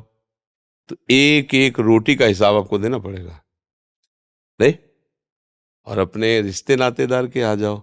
तो 0.88 0.96
एक 1.10 1.54
एक 1.54 1.80
रोटी 1.80 2.16
का 2.16 2.26
हिसाब 2.26 2.56
आपको 2.56 2.78
देना 2.78 2.98
पड़ेगा। 2.98 3.40
नहीं? 4.60 4.74
और 5.86 5.98
अपने 5.98 6.40
रिश्ते 6.40 6.76
नातेदार 6.76 7.26
के 7.26 7.42
आ 7.42 7.54
जाओ 7.54 7.78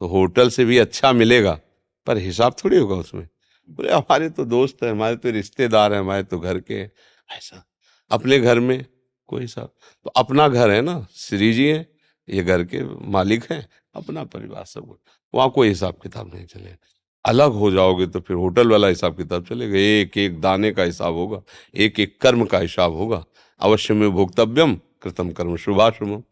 तो 0.00 0.06
होटल 0.08 0.48
से 0.50 0.64
भी 0.64 0.78
अच्छा 0.78 1.12
मिलेगा, 1.12 1.58
पर 2.06 2.18
हिसाब 2.18 2.56
थोड़ी 2.64 2.76
होगा 2.76 2.94
उसमें। 2.96 3.28
बोले, 3.68 3.92
हमारे 3.92 4.28
तो 4.30 4.44
दोस्त 4.44 4.82
हैं, 4.82 4.90
हमारे 4.90 5.16
तो 5.16 5.30
रिश्तेदार 5.30 5.92
हैं, 5.92 6.00
हमारे 6.00 6.22
तो 6.22 6.38
घर 6.38 6.58
के 6.60 6.82
ऐसा। 6.82 7.64
अपने 8.10 8.38
घर 8.38 8.60
में 8.60 8.84
कोई 9.28 9.40
हिसाब 9.40 9.70
तो 10.06 10.10
अपना 10.10 10.48
घर 10.48 10.70
है 10.70 10.80
ना, 10.80 11.06
श्री 11.12 11.52
जी 11.52 11.66
हैं, 11.66 11.86
ये 12.28 12.42
घर 12.42 12.64
के 12.64 12.82
मालिक 13.08 13.50
हैं, 13.52 13.66
अपना 13.94 14.24
परिवार 14.26 14.64
सब। 14.64 14.96
वहाँ 15.34 15.50
कोई 15.50 15.68
हिसाब 15.68 15.94
किताब 16.02 16.34
नहीं 16.34 16.46
चलेगा 16.46 16.76
अलग 17.24 17.52
हो 17.52 17.70
जाओगे 17.70 18.06
तो 18.06 18.20
फिर 18.20 18.36
होटल 18.36 18.70
वाला 18.70 18.88
हिसाब 18.88 19.16
किताब 19.16 19.44
चलेगा, 19.44 19.76
एक 19.76 20.16
एक 20.18 20.40
दाने 20.40 20.70
का 20.72 20.82
हिसाब 20.82 21.14
होगा, 21.14 21.40
एक 21.74 22.00
एक 22.00 22.20
कर्म 22.20 22.44
का 22.44 22.58
हिसाब 22.58 22.94
होगा। 22.94 23.24
अवश्य 23.60 23.94
में 23.94 24.10
भोक्तव्यम, 24.10 24.74
कृतम 25.02 25.30
कर्म 25.30 25.56
शुभाशुभम। 25.56 26.22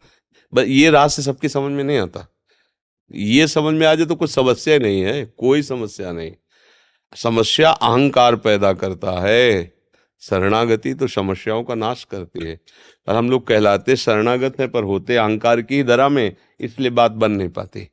बस 0.54 0.64
ये 0.64 0.90
रास्ते 0.90 1.22
सबकी 1.22 1.48
समझ 1.48 1.72
में 1.72 1.84
नहीं 1.84 1.98
आता। 1.98 2.26
ये 3.10 3.46
समझ 3.48 3.74
में 3.74 3.86
आ 3.86 3.94
जाए 3.94 4.06
तो 4.06 4.14
कोई 4.14 4.28
समस्या 4.28 4.78
नहीं 4.78 5.00
है, 5.02 5.24
कोई 5.26 5.62
समस्या 5.62 6.12
नहीं। 6.12 6.32
समस्या 7.16 7.70
अहंकार 7.70 8.36
पैदा 8.36 8.72
करता 8.72 9.20
है। 9.20 9.72
शरणागति 10.22 10.94
तो 10.94 11.06
समस्याओं 11.06 11.62
का 11.64 11.74
नाश 11.74 12.04
करती 12.04 12.44
है। 12.44 12.60
पर 13.06 13.14
हम 13.14 13.30
लोग 13.30 13.46
कहलाते 13.46 13.96
शरणागत 13.96 14.60
हैं, 14.60 14.70
पर 14.70 14.84
होते 14.84 15.16
अहंकार 15.16 15.62
की 15.62 15.82
दरा 15.82 16.08
में, 16.08 16.36
इसलिए 16.60 16.90
बात 16.90 17.12
बन 17.12 17.32
नहीं 17.32 17.48
पाती। 17.48 17.88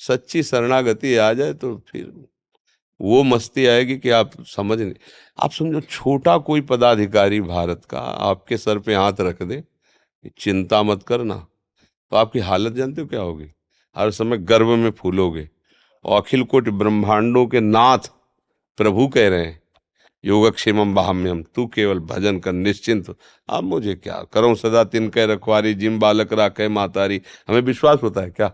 सच्ची 0.00 0.42
शरणागति 0.42 1.16
आ 1.16 1.32
जाए 1.32 1.52
तो 1.52 1.74
फिर 1.88 2.12
वो 3.00 3.22
मस्ती 3.22 3.66
आएगी 3.66 3.96
कि 3.96 4.10
आप 4.10 4.30
समझ 4.46 4.78
नहीं। 4.80 4.92
आप 5.38 5.52
समझो, 5.52 5.80
छोटा 5.80 6.36
कोई 6.38 6.60
पदाधिकारी 6.60 7.40
भारत 7.40 7.84
का 7.84 7.98
आपके 7.98 8.56
सर 8.56 8.78
पे 8.78 8.94
हाथ 8.94 9.20
रख 9.20 9.42
दे, 9.42 9.62
चिंता 10.38 10.82
मत 10.82 11.02
करना। 11.02 11.46
तो 12.12 12.16
आपकी 12.16 12.38
हालत 12.38 12.72
जानते 12.72 13.00
हो 13.00 13.06
क्या 13.06 13.20
होगी? 13.20 13.46
हर 13.96 14.10
समय 14.10 14.38
गर्व 14.38 14.74
में 14.76 14.90
फूलोगे 14.90 15.48
और 16.04 16.20
अखिल 16.20 16.42
कोटि 16.44 16.70
ब्रह्मांडों 16.70 17.46
के 17.46 17.60
नाथ 17.60 18.08
प्रभु 18.78 19.06
कह 19.08 19.28
रहे 19.28 19.44
हैं 19.44 19.60
योगक्षेमम 20.24 20.94
बाहम्यम 20.94 21.42
तू 21.54 21.66
केवल 21.66 21.98
भजन 22.00 22.38
कर, 22.38 22.52
निश्चिंत 22.52 23.06
अब 23.48 23.64
मुझे 23.64 23.94
क्या 23.94 24.22
करो? 24.32 24.54
सदा 24.54 24.82
तिन 24.84 25.08
कह 25.08 25.24
रखवारी, 25.24 25.72
जिम 25.74 25.98
बालक 25.98 26.32
रा 26.32 26.48
कह 26.48 26.68
मातारी। 26.68 27.20
हमें 27.48 27.60
विश्वास 27.60 28.02
होता 28.02 28.20
है 28.20 28.30
क्या? 28.30 28.52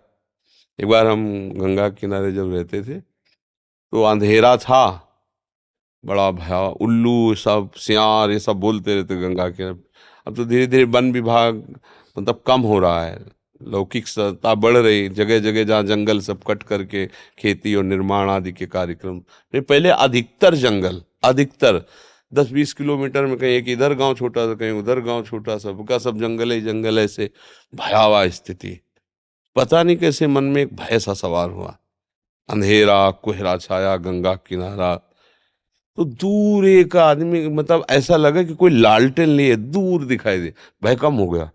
एक 0.79 0.87
बार 0.87 1.07
हम 1.07 1.27
गंगा 1.53 1.89
किनारे 1.91 2.31
जब 2.33 2.53
रहते 2.55 2.83
थे 2.83 3.01
तो 3.01 4.03
अंधेरा 4.03 4.57
था। 4.57 4.85
बड़ा 6.05 6.31
भया, 6.31 6.61
उल्लू, 6.61 7.35
सब 7.35 7.71
सियार, 7.77 8.31
ये 8.31 8.39
सब 8.39 8.57
बोलते 8.57 8.95
रहते 8.95 9.17
गंगा 9.17 9.49
के। 9.51 9.65
अब 9.65 10.37
तो 10.37 10.45
धीरे 10.45 10.67
धीरे 10.67 10.85
वन 10.85 11.11
विभाग 11.13 11.63
मतलब 12.17 12.43
कम 12.47 12.61
हो 12.61 12.79
रहा 12.79 13.03
है। 13.05 13.38
लौकिक 13.63 14.09
सत्ता 14.09 14.55
बढ़ 14.55 14.77
रही 14.77 15.09
जगह 15.09 15.39
जगह 15.39 15.65
जहाँ 15.65 15.83
जंगल 15.83 16.21
सब 16.21 16.41
कट 16.47 16.63
करके 16.63 17.07
खेती 17.39 17.75
और 17.75 17.85
निर्माण 17.85 18.31
आदि 18.31 18.53
के 18.53 18.67
कार्यक्रम। 18.67 19.15
नहीं, 19.15 19.61
पहले 19.61 19.89
अधिकतर 19.89 20.55
जंगल, 20.55 21.03
अधिकतर। 21.25 21.85
दस 22.35 22.51
बीस 22.51 22.73
किलोमीटर 22.73 23.27
में 23.27 23.37
कहीं 23.37 23.51
एक 23.51 23.69
इधर 23.69 23.95
गाँव 23.95 24.15
छोटा 24.15 24.47
सा, 24.47 24.55
कहीं 24.55 24.71
उधर 24.71 25.01
गाँव 25.01 25.23
छोटा, 25.23 25.59
सबका 25.59 25.99
सब 25.99 26.19
जंगल 26.19 26.53
ही 26.53 26.61
जंगल 26.61 26.99
ऐसे 26.99 27.31
भयावह 27.75 28.29
स्थिति। 28.29 28.81
पता 29.57 29.83
नहीं 29.83 29.97
कैसे 29.97 30.27
मन 30.27 30.45
में 30.45 30.63
एक 30.63 30.77
भय 30.77 30.99
सा 30.99 31.15
सवार 31.15 31.51
हुआ। 31.51 31.79
अंधेरा, 32.49 33.11
कोहरा 33.11 33.57
छाया, 33.57 33.97
गंगा 33.97 34.35
किनारा। 34.35 34.97
तो 35.97 36.05
दूर 36.05 36.67
एक 36.67 36.97
आदमी 36.97 37.49
मतलब 37.49 37.87
ऐसा 37.91 38.17
लगा 38.17 38.43
कि 38.43 38.55
कोई 38.55 38.71
लालटेन 38.71 39.29
लिए, 39.29 39.57
दूर 39.57 40.05
दिखाई 40.05 40.41
दे। 40.41 40.55
भय 40.85 40.97
कम 40.97 41.15
हो 41.15 41.29
गया। 41.29 41.51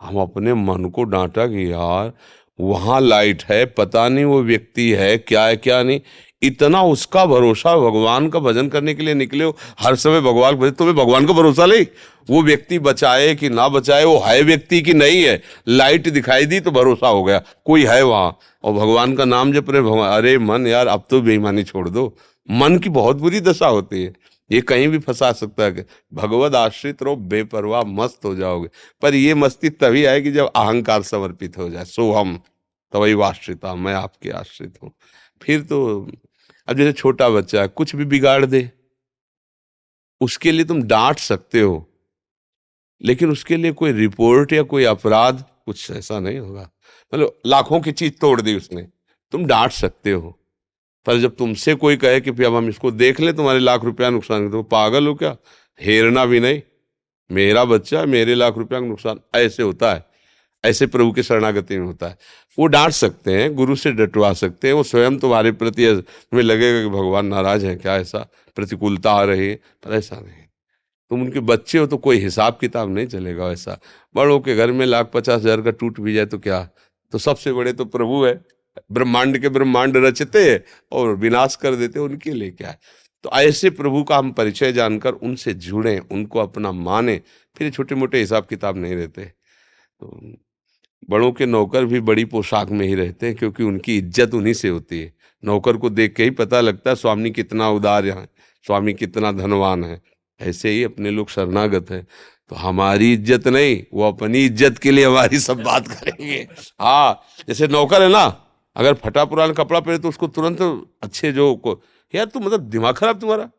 हम 0.00 0.20
अपने 0.20 0.54
मन 0.54 0.84
को 0.84 1.04
डांटा 1.04 1.46
कि 1.46 1.70
यार, 1.72 2.12
वहाँ 2.58 3.00
लाइट 3.00 3.42
है, 3.44 3.64
पता 3.66 4.08
नहीं 4.08 4.24
वो 4.24 4.42
व्यक्ति 4.42 4.90
है, 4.90 5.16
क्या 5.18 5.44
है, 5.44 5.56
क्या 5.56 5.82
नहीं। 5.82 6.00
इतना 6.42 6.82
उसका 6.82 7.24
भरोसा 7.26 7.76
भगवान 7.76 8.28
का 8.28 8.38
भजन 8.38 8.68
करने 8.68 8.94
के 8.94 9.02
लिए 9.02 9.14
निकले 9.14 9.44
हो, 9.44 9.56
हर 9.80 9.96
समय 9.96 10.20
भगवान 10.20 10.54
भजन, 10.54 10.70
तुम्हें 10.70 10.96
भगवान 10.96 11.26
का 11.26 11.32
भरोसा 11.32 11.66
ले 11.66 11.80
वो 12.28 12.42
व्यक्ति 12.42 12.78
बचाए 12.78 13.34
कि 13.34 13.48
ना 13.48 13.68
बचाए, 13.68 14.04
वो 14.04 14.18
है 14.18 14.40
व्यक्ति 14.42 14.80
कि 14.82 14.94
नहीं 14.94 15.22
है? 15.22 15.40
लाइट 15.68 16.08
दिखाई 16.08 16.46
दी 16.46 16.60
तो 16.60 16.70
भरोसा 16.70 17.08
हो 17.08 17.22
गया, 17.24 17.42
कोई 17.66 17.84
है 17.84 18.02
वहाँ। 18.02 18.36
और 18.64 18.72
भगवान 18.72 19.14
का 19.16 19.24
नाम 19.24 19.52
जब 19.52 19.74
अरे 20.04 20.38
मन 20.38 20.66
यार, 20.66 20.86
अब 20.86 21.04
तो 21.10 21.20
बेईमानी 21.20 21.62
छोड़ 21.62 21.88
दो। 21.88 22.14
मन 22.48 22.78
की 22.78 22.88
बहुत 22.90 23.16
बुरी 23.16 23.40
दशा 23.40 23.66
होती 23.66 24.02
है। 24.04 24.12
ये 24.52 24.60
कहीं 24.60 24.88
भी 24.88 24.98
फंसा 24.98 25.32
सकता 25.32 25.62
है। 25.62 25.86
भगवत 26.14 26.54
आश्रित 26.54 27.02
रहो, 27.02 27.16
बेपरवाह 27.16 27.82
मस्त 27.82 28.24
हो 28.24 28.34
जाओगे। 28.34 28.68
पर 29.02 29.14
ये 29.14 29.34
मस्ती 29.34 29.70
तभी 29.70 30.04
आएगी 30.04 30.32
जब 30.32 30.50
अहंकार 30.56 31.02
समर्पित 31.02 31.58
हो 31.58 31.70
जाए। 31.70 31.84
सो 31.84 32.12
हम 32.12 32.36
तभी 32.92 33.20
आश्रिता, 33.20 33.74
मैं 33.74 33.94
आपके 33.94 34.30
आश्रित 34.30 34.78
हूँ। 34.82 34.92
फिर 35.42 35.60
तो 35.62 36.10
अब 36.68 36.76
जैसे 36.76 36.92
छोटा 36.92 37.28
बच्चा 37.28 37.62
है, 37.62 37.68
कुछ 37.68 37.96
भी 37.96 38.04
बिगाड़ 38.04 38.46
दे। 38.46 38.70
उसके 40.20 40.52
लिए 40.52 40.64
तुम 40.64 40.82
डांट 40.82 41.18
सकते 41.18 41.60
हो। 41.60 41.86
लेकिन 43.02 43.30
उसके 43.30 43.56
लिए 43.56 43.72
कोई 43.72 43.92
रिपोर्ट 43.92 44.52
या 44.52 44.62
कोई 44.62 44.84
अपराध, 44.84 45.44
कुछ 45.66 45.90
ऐसा 45.90 46.20
नहीं 46.20 46.38
होगा। 46.38 46.70
मतलब 47.14 47.40
लाखों 47.46 47.80
की 47.80 47.92
चीज़ 47.92 48.12
तोड़ 48.12 48.40
दी 48.40 48.56
उसने। 48.56 48.88
तुम 49.32 49.46
डांट 49.46 49.72
सकते 49.72 50.10
हो। 50.10 50.39
पर 51.06 51.18
जब 51.18 51.36
तुमसे 51.36 51.74
कोई 51.76 51.96
कहे 51.96 52.20
कि 52.20 52.30
अब 52.30 52.54
हम 52.54 52.68
इसको 52.68 52.90
देख 52.92 53.20
ले, 53.20 53.32
तुम्हारे 53.32 53.58
लाख 53.60 53.84
रुपया 53.84 54.10
नुकसान 54.10 54.50
तो 54.50 54.62
पागल 54.64 55.06
हो 55.06 55.14
क्या? 55.14 55.36
हेरना 55.80 56.24
भी 56.26 56.40
नहीं। 56.40 56.60
मेरा 57.30 57.64
बच्चा 57.64 58.04
मेरे 58.06 58.34
लाख 58.34 58.56
रुपया 58.58 58.80
का 58.80 58.86
नुकसान 58.86 59.20
ऐसे 59.36 59.62
होता 59.62 59.92
है, 59.94 60.04
ऐसे 60.64 60.86
प्रभु 60.86 61.12
के 61.12 61.22
शरणागति 61.22 61.78
में 61.78 61.86
होता 61.86 62.08
है। 62.08 62.16
वो 62.58 62.66
डांट 62.66 62.92
सकते 62.92 63.32
हैं, 63.32 63.54
गुरु 63.54 63.76
से 63.76 63.92
डटवा 63.92 64.32
सकते 64.34 64.68
हैं, 64.68 64.74
वो 64.74 64.82
स्वयं 64.82 65.18
तुम्हारे 65.18 65.52
प्रति 65.52 65.86
तुम्हें 65.94 66.42
लगेगा 66.42 66.82
कि 66.82 66.88
भगवान 66.90 67.26
नाराज़ 67.26 67.66
है 67.66 67.74
क्या 67.76 67.96
ऐसा? 67.96 68.18
प्रतिकूलता 68.56 69.12
आ 69.12 69.22
रही 69.24 69.48
है? 69.48 69.54
पर 69.54 69.94
ऐसा 69.94 70.16
नहीं। 70.16 70.44
तुम 71.10 71.22
उनके 71.22 71.40
बच्चे 71.40 71.78
हो 71.78 71.86
तो 71.86 71.96
कोई 71.98 72.18
हिसाब 72.18 72.58
किताब 72.60 72.88
नहीं 72.88 73.06
चलेगा 73.06 73.50
ऐसा 73.52 73.78
बड़ों 74.14 74.38
के 74.40 74.54
घर 74.56 74.72
में 74.72 74.84
लाख 74.86 75.10
पचास 75.14 75.40
हज़ार 75.40 75.62
का 75.62 75.70
टूट 75.70 76.00
भी 76.00 76.14
जाए 76.14 76.26
तो 76.26 76.38
क्या? 76.38 76.62
तो 77.12 77.18
सबसे 77.18 77.52
बड़े 77.52 77.72
तो 77.72 77.84
प्रभु 77.86 78.24
है। 78.24 78.34
ब्रह्मांड 78.92 79.38
के 79.38 79.48
ब्रह्मांड 79.48 79.96
रचते 79.96 80.62
और 80.92 81.14
विनाश 81.16 81.56
कर 81.56 81.74
देते 81.74 82.00
उनके 82.00 82.32
लिए 82.32 82.50
क्या 82.50 82.68
है? 82.68 82.78
तो 83.24 83.30
ऐसे 83.32 83.70
प्रभु 83.70 84.02
का 84.02 84.16
हम 84.16 84.32
परिचय 84.32 84.72
जानकर 84.72 85.12
उनसे 85.12 85.54
जुड़े, 85.54 85.98
उनको 86.12 86.38
अपना 86.38 86.72
माने, 86.72 87.20
फिर 87.56 87.70
छोटे 87.70 87.94
मोटे 87.94 88.18
हिसाब 88.18 88.46
किताब 88.46 88.76
नहीं 88.76 88.94
रहते। 88.94 89.24
तो 89.24 90.20
बड़ों 91.10 91.30
के 91.32 91.46
नौकर 91.46 91.84
भी 91.84 92.00
बड़ी 92.00 92.24
पोशाक 92.24 92.70
में 92.70 92.86
ही 92.86 92.94
रहते 92.94 93.26
हैं, 93.26 93.34
क्योंकि 93.36 93.62
उनकी 93.62 93.96
इज़्ज़त 93.98 94.34
उन्हीं 94.34 94.54
से 94.54 94.68
होती 94.68 95.00
है। 95.00 95.12
नौकर 95.42 95.76
को 95.76 95.90
देख 95.90 96.14
के 96.14 96.24
ही 96.24 96.30
पता 96.30 96.60
लगता 96.60 96.90
है, 96.90 96.96
स्वामी 96.96 97.30
कितना 97.30 97.68
उदार 97.70 98.06
है, 98.06 98.28
स्वामी 98.64 98.94
कितना 98.94 99.32
धनवान 99.32 99.84
है। 99.84 100.00
ऐसे 100.40 100.70
ही 100.70 100.82
अपने 100.84 101.10
लोग 101.10 101.30
शरणागत 101.30 101.90
हैं। 101.90 102.06
तो 102.48 102.56
हमारी 102.56 103.12
इज़्ज़त 103.12 103.48
नहीं, 103.48 103.82
वो 103.94 104.08
अपनी 104.08 104.44
इज़्ज़त 104.44 104.78
के 104.78 104.90
लिए 104.90 105.04
हमारी 105.04 105.38
सब 105.38 105.62
बात 105.62 105.88
करेंगे। 105.88 106.46
हाँ 106.80 107.20
जैसे 107.48 107.68
नौकर 107.68 108.02
है 108.02 108.08
ना 108.08 108.28
अगर 108.76 108.94
फटा 108.96 109.24
पुराना 109.24 109.52
कपड़ा 109.54 109.80
पहने 109.80 109.98
तो 109.98 110.08
उसको 110.08 110.26
तुरंत 110.28 110.60
अच्छे 111.02 111.32
जो 111.32 111.54
को 111.56 111.80
यार 112.14 112.26
तुम 112.26 112.44
मतलब 112.44 112.68
दिमाग 112.70 112.94
खराब 112.94 113.20
तुम्हारा। 113.20 113.50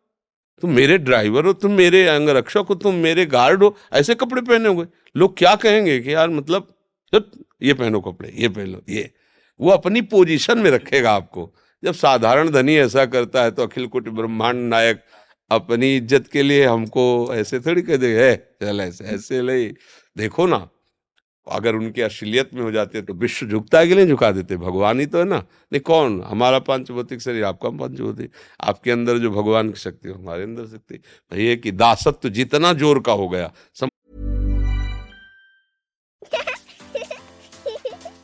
तुम 0.64 0.72
मेरे 0.72 0.98
ड्राइवर 1.00 1.46
हो, 1.46 1.54
तुम 1.54 1.72
मेरे 1.74 2.06
अंगरक्षक 2.08 2.66
हो, 2.70 2.76
तुम 2.76 2.96
मेरे 2.98 3.26
गार्ड 3.28 3.64
हो, 3.64 3.76
ऐसे 3.94 4.16
कपड़े 4.16 4.42
पहने 4.44 4.70
हुए 4.70 4.86
लोग 5.16 5.38
क्या 5.38 5.56
कहेंगे 5.58 6.00
कि 6.00 6.14
यार 6.14 6.30
मतलब 6.30 6.68
ये 7.14 7.74
पहनो 7.74 8.00
कपड़े, 8.02 8.32
ये 8.32 8.50
पहन 8.50 8.82
ये। 8.90 9.10
वो 9.60 9.70
अपनी 9.72 10.02
पोजीशन 10.04 10.60
में 10.60 10.70
रखेगा 10.72 11.12
आपको। 11.12 11.50
जब 11.84 11.94
साधारण 11.94 12.50
धनी 12.52 12.76
ऐसा 12.78 13.06
करता 13.08 13.44
है 13.44 13.52
तो 13.52 13.64
अखिल 13.64 13.88
कोटि 13.88 14.10
ब्रह्मांड 14.12 14.68
नायक 14.70 15.04
अपनी 15.52 15.96
इज़्ज़त 15.96 16.28
के 16.28 16.44
लिए 16.44 16.66
हमको 16.66 17.04
ऐसे 17.34 17.60
थोड़ी 17.60 17.82
कह 17.82 17.98
दे 17.98 18.14
है 18.18 18.36
चल 18.62 18.82
ऐसे 18.82 19.06
ऐसे 19.06 19.42
ले 19.42 19.66
देखो 20.16 20.46
ना 20.48 20.68
अगर 21.50 21.76
उनकी 21.76 22.02
असलियत 22.02 22.54
में 22.54 22.62
हो 22.62 22.72
जाते 22.72 23.02
तो 23.02 23.14
विश्व 23.22 23.48
झुकता 23.48 23.84
के 23.86 23.96
लिए 23.96 24.06
झुका 24.08 24.32
देते 24.32 24.58
भगवान 24.58 25.00
ही 25.00 25.06
तो 25.06 25.18
है 25.20 25.26
ना 25.26 25.38
नहीं 25.38 25.82
कौन 25.82 26.22
हमारा 26.28 26.60
पंचभौतिक 26.70 27.22
शरीर 27.22 27.44
आपका 27.44 27.70
पंचभौतिक 27.82 28.32
आपके 28.70 28.92
अंदर 28.92 29.18
जो 29.18 29.32
भगवान 29.32 29.70
की 29.72 29.80
शक्ति 29.80 30.10
हो 30.10 30.16
हमारे 30.16 30.44
अंदर 30.44 30.66
शक्ति 30.76 31.00
भैया 31.34 31.56
कि 31.64 31.72
दासत्व 31.72 32.30
जितना 32.40 32.74
ज़ोर 32.84 33.00
का 33.06 33.14
हो 33.24 33.30
गया 33.30 33.52
सम... 33.80 33.90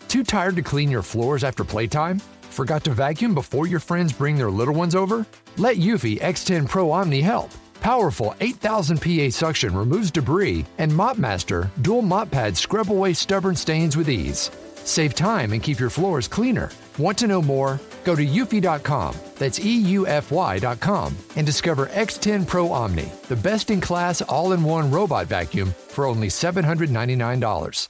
Too 0.10 0.24
tired 0.24 0.56
to 0.56 0.62
clean 0.64 0.90
your 0.90 1.02
floors 1.04 1.44
after 1.44 1.64
playtime? 1.72 2.20
Forgot 2.58 2.84
to 2.86 2.92
vacuum 2.92 3.34
before 3.36 3.68
your 3.68 3.82
friends 3.82 4.14
bring 4.14 4.38
their 4.38 4.50
little 4.50 4.74
ones 4.74 4.96
over? 4.96 5.26
Let 5.58 5.78
Eufy 5.78 6.18
X10 6.20 6.70
Pro 6.70 6.90
Omni 6.92 7.22
help. 7.22 7.52
Powerful 7.82 8.36
8000 8.40 9.02
PA 9.02 9.30
suction 9.30 9.76
removes 9.76 10.12
debris, 10.12 10.66
and 10.78 10.92
MopMaster 10.92 11.70
dual 11.82 12.02
mop 12.02 12.32
pads 12.32 12.60
scrub 12.60 12.92
away 12.92 13.14
stubborn 13.14 13.56
stains 13.56 13.96
with 13.96 14.10
ease. 14.10 14.52
Save 14.84 15.16
time 15.16 15.52
and 15.54 15.62
keep 15.62 15.80
your 15.80 15.90
floors 15.90 16.28
cleaner. 16.28 16.72
Want 16.98 17.18
to 17.20 17.28
know 17.28 17.42
more? 17.42 17.80
Go 18.06 18.16
to 18.16 18.26
eufy.com, 18.26 19.16
that's 19.36 19.60
EUFY.com, 19.60 21.18
and 21.36 21.46
discover 21.46 21.88
X10 21.88 22.48
Pro 22.48 22.72
Omni, 22.72 23.12
the 23.28 23.36
best 23.36 23.70
in 23.70 23.82
class 23.82 24.22
all 24.22 24.54
in 24.54 24.64
one 24.64 24.90
robot 24.90 25.28
vacuum 25.28 25.74
for 25.90 26.06
only 26.06 26.30
$799. 26.30 27.90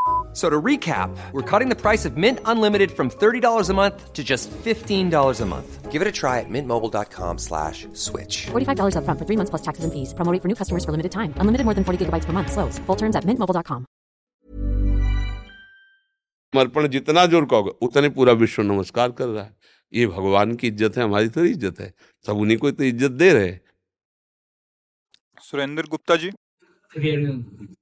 So 0.40 0.48
to 0.50 0.60
recap, 0.64 1.16
we're 1.32 1.46
cutting 1.50 1.70
the 1.70 1.78
price 1.82 2.04
of 2.04 2.16
Mint 2.18 2.40
Unlimited 2.44 2.90
from 2.96 3.08
$30 3.10 3.70
a 3.70 3.74
month 3.74 4.12
to 4.12 4.22
just 4.22 4.50
$15 4.64 5.40
a 5.40 5.46
month. 5.46 5.90
Give 5.90 6.02
it 6.02 6.08
a 6.08 6.12
try 6.12 6.40
at 6.40 6.50
mintmobile.com 6.56 7.38
slash 7.38 7.86
switch. 7.94 8.36
$45 8.52 8.98
upfront 9.00 9.18
for 9.22 9.24
three 9.30 9.38
months 9.40 9.50
plus 9.54 9.62
taxes 9.68 9.84
and 9.88 9.94
fees. 9.94 10.12
Promo 10.18 10.32
rate 10.34 10.42
for 10.42 10.48
new 10.52 10.58
customers 10.62 10.84
for 10.88 10.92
limited 10.96 11.12
time. 11.18 11.32
Unlimited 11.44 11.64
more 11.70 11.74
than 11.78 11.84
40 11.92 12.04
gigabytes 12.04 12.26
per 12.26 12.34
month. 12.38 12.52
Slows. 12.56 12.78
Full 12.90 12.98
terms 13.04 13.16
at 13.22 13.24
mintmobile.com. 13.30 13.86
समर्पण 16.54 16.86
जितना 16.88 17.24
जोर 17.32 17.44
कहोगे 17.50 17.70
उतने 17.86 18.08
पूरा 18.18 18.32
विश्व 18.42 18.62
नमस्कार 18.62 19.10
कर 19.18 19.26
रहा 19.28 19.42
है 19.44 19.54
ये 19.94 20.06
भगवान 20.12 20.54
की 20.60 20.66
इज्जत 20.68 20.96
है 20.98 21.02
हमारी 21.04 21.28
थोड़ी 21.36 21.50
इज्जत 21.50 21.80
है 21.80 21.92
सब 22.26 22.36
उन्हीं 22.44 22.56
को 22.58 22.70
तो 22.78 22.84
इज्जत 22.84 23.10
दे 23.22 23.32
रहे 23.32 23.48
हैं 23.48 23.60
सुरेंद्र 25.48 25.86
गुप्ता 25.94 26.16
जी 26.22 26.28
हरिहर- 26.96 27.74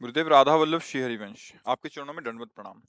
गुरुदेव 0.00 0.28
राधा 0.28 0.54
वल्लभ 0.54 0.80
श्री 0.80 1.00
हरिवंश 1.00 1.52
आपके 1.66 1.88
चरणों 1.88 2.14
में 2.14 2.24
दंडवत 2.24 2.48
प्रणाम। 2.56 2.82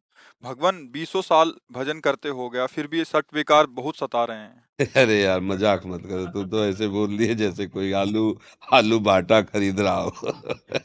भगवान 0.43 0.89
बीसों 0.91 1.21
साल 1.21 1.53
भजन 1.71 2.00
करते 2.00 2.29
हो 2.29 2.50
गया, 2.50 2.65
फिर 2.65 2.88
भी 2.88 2.97
ये 2.97 3.05
सट 3.05 3.25
विकार 3.33 3.65
बहुत 3.65 3.97
सता 3.97 4.25
रहे 4.25 4.38
हैं। 4.38 4.65
अरे 4.95 5.21
यार, 5.21 5.39
मज़ाक 5.39 5.85
मत 5.85 6.01
करो, 6.05 6.25
तू 6.25 6.43
तो 6.43 6.65
ऐसे 6.65 6.88
बोल 6.88 7.12
लिए 7.12 7.35
जैसे 7.35 7.67
कोई 7.67 7.91
आलू 7.91 8.39
आलू 8.74 9.00
बाटा 9.00 9.41
खरीद 9.41 9.79
रहा 9.79 9.95
हो। 9.95 10.09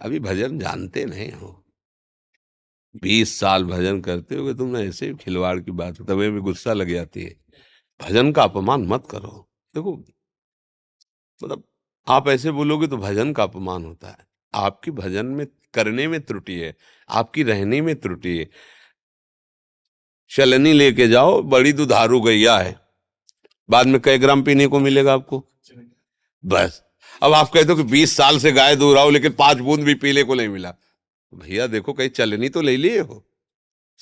अभी 0.00 0.20
भजन 0.20 0.58
जानते 0.58 1.04
नहीं 1.04 1.32
हो। 1.32 1.64
बीस 3.02 3.40
साल 3.40 3.64
भजन 3.64 4.00
करते 4.00 4.36
हो 4.36 4.52
तुमने 4.54 4.82
ऐसे 4.82 5.06
ही 5.06 5.14
खिलवाड़ 5.14 5.60
की 5.60 5.70
बात, 5.70 6.02
तबे 6.02 6.30
में 6.30 6.40
गुस्सा 6.42 6.72
लग 6.72 6.90
जाती 6.90 7.22
है। 7.22 7.36
भजन 8.00 8.32
का 8.32 8.42
अपमान 8.42 8.86
मत 8.86 9.06
करो। 9.10 9.48
देखो 9.74 9.96
मतलब 11.42 11.64
आप 12.08 12.28
ऐसे 12.28 12.50
बोलोगे 12.50 12.86
तो 12.86 12.96
भजन 12.96 13.32
का 13.32 13.42
अपमान 13.42 13.84
होता 13.84 14.08
है। 14.08 14.29
आपकी 14.54 14.90
भजन 14.90 15.26
में 15.26 15.46
करने 15.74 16.08
में 16.08 16.20
त्रुटि 16.20 16.54
है, 16.54 16.76
आपकी 17.10 17.42
रहने 17.42 17.80
में 17.80 18.00
त्रुटि 18.00 18.38
है। 18.38 18.48
चलनी 20.30 20.72
लेके 20.72 21.08
जाओ, 21.08 21.42
बड़ी 21.42 21.72
दुधारू 21.72 22.20
गैया 22.20 22.58
है। 22.58 22.80
बाद 23.70 23.86
में 23.86 24.00
कई 24.00 24.18
ग्राम 24.18 24.42
पीने 24.42 24.66
को 24.66 24.78
मिलेगा 24.78 25.12
आपको। 25.12 25.46
बस। 26.44 26.82
अब 27.22 27.32
आप 27.32 27.50
कहते 27.50 27.68
हो 27.68 27.76
कि 27.76 27.82
20 27.82 28.16
साल 28.16 28.38
से 28.38 28.52
गाय 28.52 28.76
दूर 28.76 28.98
आओ 28.98 29.10
लेकिन 29.10 29.32
पाँच 29.32 29.56
बूंद 29.56 29.80
भी 29.80 29.94
पीने 29.94 30.22
को 30.22 30.34
नहीं 30.34 30.48
मिला। 30.48 30.74
भैया 31.34 31.66
देखो, 31.66 31.92
कहीं 31.92 32.08
चलनी 32.08 32.48
तो 32.48 32.60
ले 32.60 32.76
लिए 32.76 32.98
हो। 32.98 33.26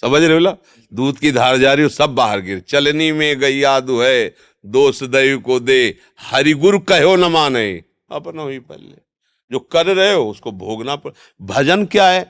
समझ 0.00 0.22
रहे 0.22 0.32
हो 0.32 0.38
ला? 0.38 0.56
दूध 0.94 1.18
की 1.18 1.32
धार 1.32 1.56
जा 1.56 1.74
रही 1.74 1.82
हो, 1.82 1.88
सब 1.88 2.10
बाहर 2.10 2.40
गिर। 2.40 2.60
चलनी 2.60 3.12
में 3.12 3.40
गैया 3.40 3.80
दुहे 3.80 4.28
दोष 4.66 5.02
दैव 5.02 5.40
को 5.40 5.60
दे। 5.60 5.98
हरिगुरु 6.18 6.78
कहो 6.78 7.16
न 7.16 7.24
माने। 7.24 7.84
अपना 8.10 8.44
ही 8.44 8.58
पल्ले। 8.58 9.07
जो 9.50 9.58
कर 9.58 9.86
रहे 9.86 10.12
हो, 10.12 10.24
उसको 10.24 10.52
भोगना 10.52 10.96
पड़, 10.96 11.12
भजन 11.42 11.84
क्या 11.86 12.08
है? 12.08 12.22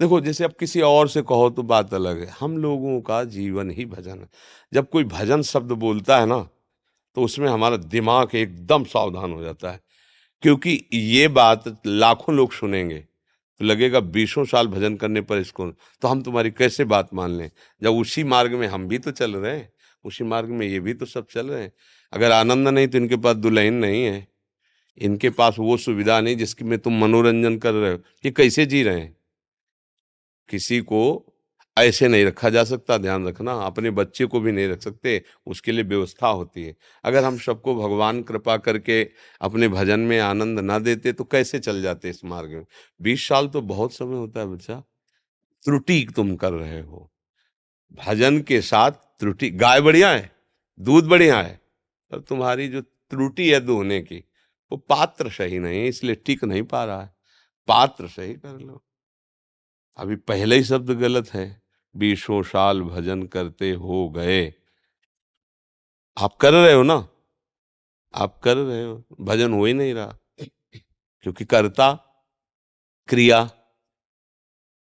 देखो, 0.00 0.20
जैसे 0.20 0.44
अब 0.44 0.52
किसी 0.60 0.80
और 0.80 1.08
से 1.08 1.22
कहो 1.22 1.48
तो 1.50 1.62
बात 1.62 1.94
अलग 1.94 2.20
है। 2.20 2.34
हम 2.40 2.56
लोगों 2.58 3.00
का 3.00 3.22
जीवन 3.24 3.70
ही 3.70 3.84
भजन 3.86 4.18
है। 4.18 4.28
जब 4.72 4.88
कोई 4.90 5.04
भजन 5.04 5.42
शब्द 5.42 5.72
बोलता 5.74 6.18
है 6.18 6.26
ना 6.26 6.38
तो 7.16 7.22
उसमें 7.22 7.48
हमारा 7.48 7.76
दिमाग 7.76 8.34
एकदम 8.34 8.84
सावधान 8.84 9.32
हो 9.32 9.42
जाता 9.42 9.70
है। 9.70 9.80
क्योंकि 10.42 10.80
ये 10.92 11.28
बात 11.28 11.64
लाखों 11.86 12.34
लोग 12.34 12.52
सुनेंगे। 12.52 12.98
तो 13.60 13.64
लगेगा 13.64 14.00
बीसों 14.00 14.44
साल 14.44 14.66
भजन 14.68 14.96
करने 14.96 15.20
पर 15.20 15.38
इसको 15.38 15.66
तो 15.68 16.08
हम 16.08 16.22
तुम्हारी 16.22 16.50
कैसे 16.50 16.84
बात 16.84 17.14
मान 17.14 17.30
लें? 17.30 17.50
जब 17.82 17.92
उसी 17.92 18.24
मार्ग 18.24 18.52
में 18.52 18.66
हम 18.68 18.86
भी 18.88 18.98
तो 18.98 19.10
चल 19.10 19.36
रहे 19.36 19.56
हैं, 19.56 19.72
उसी 20.04 20.24
मार्ग 20.24 20.48
में 20.48 20.66
ये 20.66 20.80
भी 20.80 20.94
तो 20.94 21.06
सब 21.06 21.26
चल 21.30 21.46
रहे 21.46 21.62
हैं। 21.62 21.72
अगर 22.12 22.32
आनंद 22.32 22.68
नहीं 22.68 22.88
तो 22.88 22.98
इनके 22.98 23.16
पास 23.16 23.36
दुल्हन 23.36 23.74
नहीं 23.74 24.04
है। 24.04 24.26
इनके 24.98 25.30
पास 25.30 25.56
वो 25.58 25.76
सुविधा 25.76 26.20
नहीं 26.20 26.36
जिसकी 26.36 26.64
में 26.64 26.78
तुम 26.78 27.00
मनोरंजन 27.00 27.58
कर 27.58 27.72
रहे 27.72 27.92
हो। 27.92 27.98
ये 28.24 28.30
कैसे 28.30 28.66
जी 28.66 28.82
रहे 28.82 29.00
हैं? 29.00 29.16
किसी 30.48 30.80
को 30.80 31.32
ऐसे 31.78 32.08
नहीं 32.08 32.24
रखा 32.24 32.50
जा 32.50 32.64
सकता, 32.64 32.96
ध्यान 32.98 33.26
रखना। 33.28 33.52
अपने 33.52 33.90
बच्चे 33.90 34.26
को 34.26 34.40
भी 34.40 34.52
नहीं 34.52 34.68
रख 34.68 34.82
सकते, 34.82 35.22
उसके 35.46 35.72
लिए 35.72 35.84
व्यवस्था 35.84 36.28
होती 36.28 36.64
है। 36.64 36.76
अगर 37.04 37.24
हम 37.24 37.38
सबको 37.38 37.74
भगवान 37.74 38.22
कृपा 38.22 38.56
करके 38.56 39.10
अपने 39.40 39.68
भजन 39.68 40.00
में 40.00 40.18
आनंद 40.18 40.60
ना 40.60 40.78
देते 40.78 41.12
तो 41.12 41.24
कैसे 41.24 41.58
चल 41.58 41.82
जाते 41.82 42.10
इस 42.10 42.24
मार्ग 42.24 42.50
में? 42.50 42.66
बीस 43.02 43.28
साल 43.28 43.48
तो 43.48 43.60
बहुत 43.60 43.92
समय 43.92 44.16
होता 44.16 44.40
है 44.40 44.46
बच्चा। 44.46 44.82
त्रुटि 45.64 46.06
तुम 46.16 46.36
कर 46.36 46.52
रहे 46.52 46.80
हो। 46.80 47.10
भजन 48.06 48.40
के 48.40 48.60
साथ 48.60 48.90
त्रुटि, 48.90 49.50
गाय 49.50 49.80
बढ़िया 49.80 50.10
है, 50.10 50.30
दूध 50.80 51.04
बढ़िया 51.04 51.40
है, 51.40 51.60
पर 52.10 52.20
तुम्हारी 52.20 52.68
जो 52.68 52.80
त्रुटि 52.80 53.50
है 53.50 53.60
दोहने 53.60 54.00
की 54.00 54.24
वो 54.72 54.76
पात्र 54.78 55.30
सही 55.30 55.58
नहीं 55.58 55.80
है, 55.80 55.88
इसलिए 55.88 56.14
टिक 56.14 56.44
नहीं 56.44 56.62
पा 56.62 56.84
रहा 56.84 57.02
है। 57.02 57.16
पात्र 57.68 58.08
सही 58.08 58.34
कर 58.34 58.58
लो। 58.58 58.84
अभी 59.96 60.16
पहले 60.16 60.56
ही 60.56 60.64
शब्द 60.64 60.90
गलत 60.90 61.28
है। 61.34 61.62
बीसों 61.96 62.42
साल 62.42 62.82
भजन 62.82 63.22
करते 63.26 63.72
हो 63.72 64.10
गए। 64.10 64.54
आप 66.18 66.36
कर 66.36 66.52
रहे 66.52 66.72
हो 66.72 66.82
ना? 66.82 67.08
आप 68.14 68.38
कर 68.38 68.56
रहे 68.56 68.84
हो। 68.84 69.04
भजन 69.20 69.52
हो 69.52 69.64
ही 69.64 69.72
नहीं 69.72 69.94
रहा। 69.94 70.18
क्योंकि 71.20 71.44
कर्ता, 71.44 71.92
क्रिया। 73.08 73.50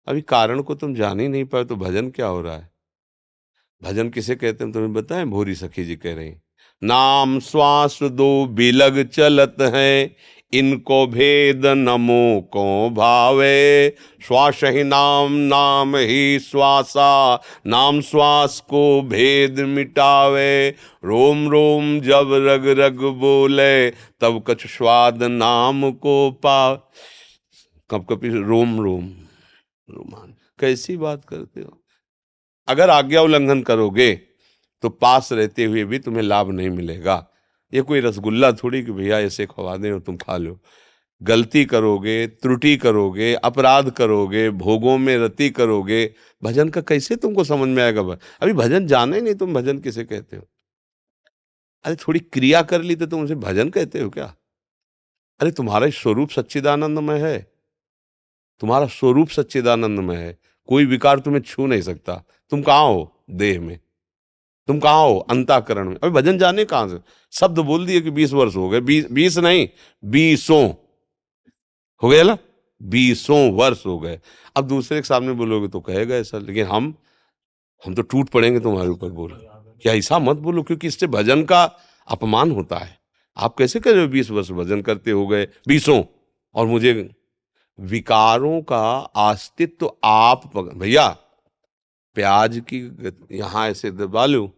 अभी 0.07 0.23
कारण 0.23 0.63
को 0.63 0.75
तुम 0.75 0.95
जान 0.95 1.21
ही 1.21 1.29
नहीं 1.29 1.45
पाए 1.45 1.65
तो 1.65 1.77
भजन 1.77 2.11
क्या 2.11 2.27
हो 2.27 2.43
रहा 2.43 2.57
है? 2.57 2.73
भजन 3.83 4.11
किसे 4.11 4.37
कहते 4.37 4.65
हैं? 4.65 4.73
तुम्हें 4.73 4.93
बताएँ? 4.93 5.25
भोरी 5.25 5.55
सखी 5.55 5.85
जी 5.85 5.97
कह 5.97 6.15
रही। 6.15 6.37
नाम 6.85 7.41
श्वास 7.41 7.99
दो 8.03 8.47
बिलग 8.47 9.09
चलत 9.09 9.57
हैं, 9.61 10.17
इनको 10.53 11.07
भेद 11.07 11.67
नमो 11.67 12.41
को 12.41 12.91
भावे। 12.91 13.97
श्वास 14.27 14.61
ही 14.65 14.83
नाम 14.83 15.33
नाम 15.33 15.97
ही 15.97 16.39
श्वासा 16.39 17.43
नाम 17.67 18.01
श्वास 18.01 18.61
को 18.61 19.03
भेद 19.03 19.61
मिटावे। 19.61 20.75
रोम 21.05 21.49
रोम 21.49 22.01
जब 22.01 22.29
रग 22.33 22.67
रग 22.67 22.99
बोले, 23.01 23.91
तब 23.91 24.45
कछ 24.47 24.67
स्वाद 24.67 25.23
नाम 25.23 25.91
को 25.93 26.31
पा। 26.31 26.75
कब 27.91 28.07
कभी 28.11 28.29
रोम 28.29 28.81
रोम, 28.81 29.09
रोमान, 29.91 30.35
कैसी 30.61 30.97
बात 30.97 31.25
करते 31.25 31.61
हो? 31.61 31.83
अगर 32.69 32.91
आज्ञा 32.91 33.23
उल्लंघन 33.23 33.63
करोगे 33.63 34.32
तो 34.83 34.89
पास 34.89 35.33
रहते 35.33 35.65
हुए 35.65 35.85
भी 35.85 35.99
तुम्हें 35.99 36.23
लाभ 36.23 36.51
नहीं 36.51 36.71
मिलेगा। 36.71 37.29
ये 37.75 37.83
कोई 37.83 38.01
रसगुल्ला 38.01 38.53
थोड़ी 38.53 38.83
कि 38.83 38.93
भैया 38.93 39.19
ऐसे 39.19 39.47
खवा 39.47 39.77
दें 39.77 39.93
और 39.93 40.01
तुम 40.01 40.17
खा 40.17 40.37
लो। 40.37 40.61
गलती 41.23 41.65
करोगे, 41.65 42.27
त्रुटि 42.27 42.77
करोगे, 42.77 43.35
अपराध 43.35 43.91
करोगे, 43.91 44.51
भोगों 44.51 44.99
में 44.99 45.19
रति 45.19 45.51
करोगे, 45.51 46.15
भजन 46.45 46.69
का 46.69 46.81
कैसे 46.81 47.17
तुमको 47.17 47.45
समझ 47.45 47.69
में 47.69 47.83
आएगा? 47.83 48.03
अभी 48.41 48.53
भजन 48.53 48.87
जाने 48.87 49.17
ही 49.17 49.23
नहीं, 49.23 49.35
तुम 49.35 49.55
भजन 49.55 49.79
किसे 49.79 50.05
कहते 50.05 50.37
हो? 50.37 50.43
अरे 51.85 51.97
थोड़ी 51.97 52.21
क्रिया 52.21 52.63
कर 52.63 52.83
ली 52.83 52.97
तो 52.97 53.07
तुम 53.07 53.25
उसे 53.25 53.35
भजन 53.35 53.69
कहते 53.69 54.01
हो 54.01 54.11
क्या? 54.11 54.35
अरे 55.41 55.51
तुम्हारा 55.51 55.91
स्वरूप 55.91 56.31
सच्चिदानंदमय 56.31 57.21
है। 57.21 57.53
तुम्हारा 58.61 58.87
स्वरूप 58.87 59.29
सच्चिदानंदमय 59.29 60.17
है। 60.17 60.39
कोई 60.69 60.85
विकार 60.85 61.19
तुम्हें 61.19 61.43
छू 61.43 61.67
नहीं 61.67 61.83
सकता। 61.83 62.25
तुम 62.51 62.63
कहाँ 62.63 62.85
हो? 62.85 63.25
देह 63.31 63.61
में। 63.61 63.79
तुम 64.73 64.79
कहाँ 64.81 65.05
हो? 65.05 65.19
अंताकरण 65.31 65.89
में। 65.89 65.97
अभी 65.97 66.11
भजन 66.11 66.39
जाने 66.39 66.65
कहाँ 66.65 66.89
से? 66.89 66.99
शब्द 67.33 67.59
बोल 67.59 67.87
दिए 67.87 68.01
कि 68.01 68.11
बीस 68.11 68.33
वर्ष 68.33 68.57
हो 68.57 68.69
गए। 68.69 68.81
बीस 68.81 69.11
बीस 69.13 69.37
नहीं, 69.39 69.69
बीसों। 70.05 70.69
हो 72.03 72.09
गया 72.09 72.23
ना? 72.23 72.37
बीसों 72.81 73.53
वर्ष 73.53 73.85
हो 73.87 73.99
गए। 73.99 74.21
अब 74.57 74.69
दूसरे 74.69 74.99
के 74.99 75.07
सामने 75.07 75.33
बोलोगे 75.33 75.69
तो 75.69 75.81
कहेगा 75.81 76.15
ऐसा। 76.15 76.39
लेकिन 76.39 76.67
हम 76.67 76.95
हम 77.83 77.95
तो 77.95 78.03
टूट 78.03 78.29
पड़ेंगे 78.29 78.61
तुम्हारे 78.61 78.89
ऊपर 78.89 79.11
बोलो। 79.11 79.37
क्या 79.83 79.93
ऐसा 79.95 80.19
मत 80.19 80.37
बोलो, 80.37 80.63
क्योंकि 80.63 80.87
इससे 80.87 81.07
भजन 81.07 81.43
का 81.45 81.63
अपमान 82.09 82.51
होता 82.51 82.77
है। 82.77 82.99
आप 83.37 83.55
कैसे 83.57 83.81
कह 83.81 83.93
रहे 83.93 84.03
हो 84.03 84.09
बीस 84.09 84.31
वर्ष 84.31 84.51
भजन 84.51 84.81
करते 84.83 85.11
हो 85.11 85.27
गए? 85.27 85.49
बीसों। 85.69 86.03
और 86.55 86.67
मुझे 86.67 87.11
विकारों 87.79 88.61
का 88.63 88.91
अस्तित्व 89.17 89.77
तो 89.81 89.99
आप 90.05 90.57
भैया, 90.57 91.09
प्याज 92.17 92.63
की 92.73 92.81
यहाँ 93.33 93.69
ऐसे 93.69 93.91
दबा 93.91 94.27
लो। 94.27 94.51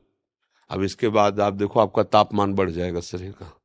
अब 0.71 0.83
इसके 0.83 1.09
बाद 1.09 1.41
आप 1.41 1.53
देखो, 1.53 1.81
आपका 1.81 2.03
तापमान 2.03 2.55
बढ़ 2.55 2.71
जाएगा 2.71 3.01
शरीर 3.01 3.33
का। 3.33 3.61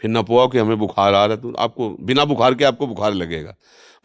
फिर 0.00 0.10
न 0.10 0.22
पोआ 0.22 0.46
कि 0.46 0.58
हमें 0.58 0.78
बुखार 0.78 1.14
आ 1.14 1.26
रहा 1.26 1.36
है 1.36 1.42
तो 1.42 1.52
आपको 1.52 1.90
बिना 1.90 2.24
बुखार 2.24 2.54
के 2.54 2.64
आपको 2.64 2.86
बुखार 2.86 3.12
लगेगा। 3.14 3.54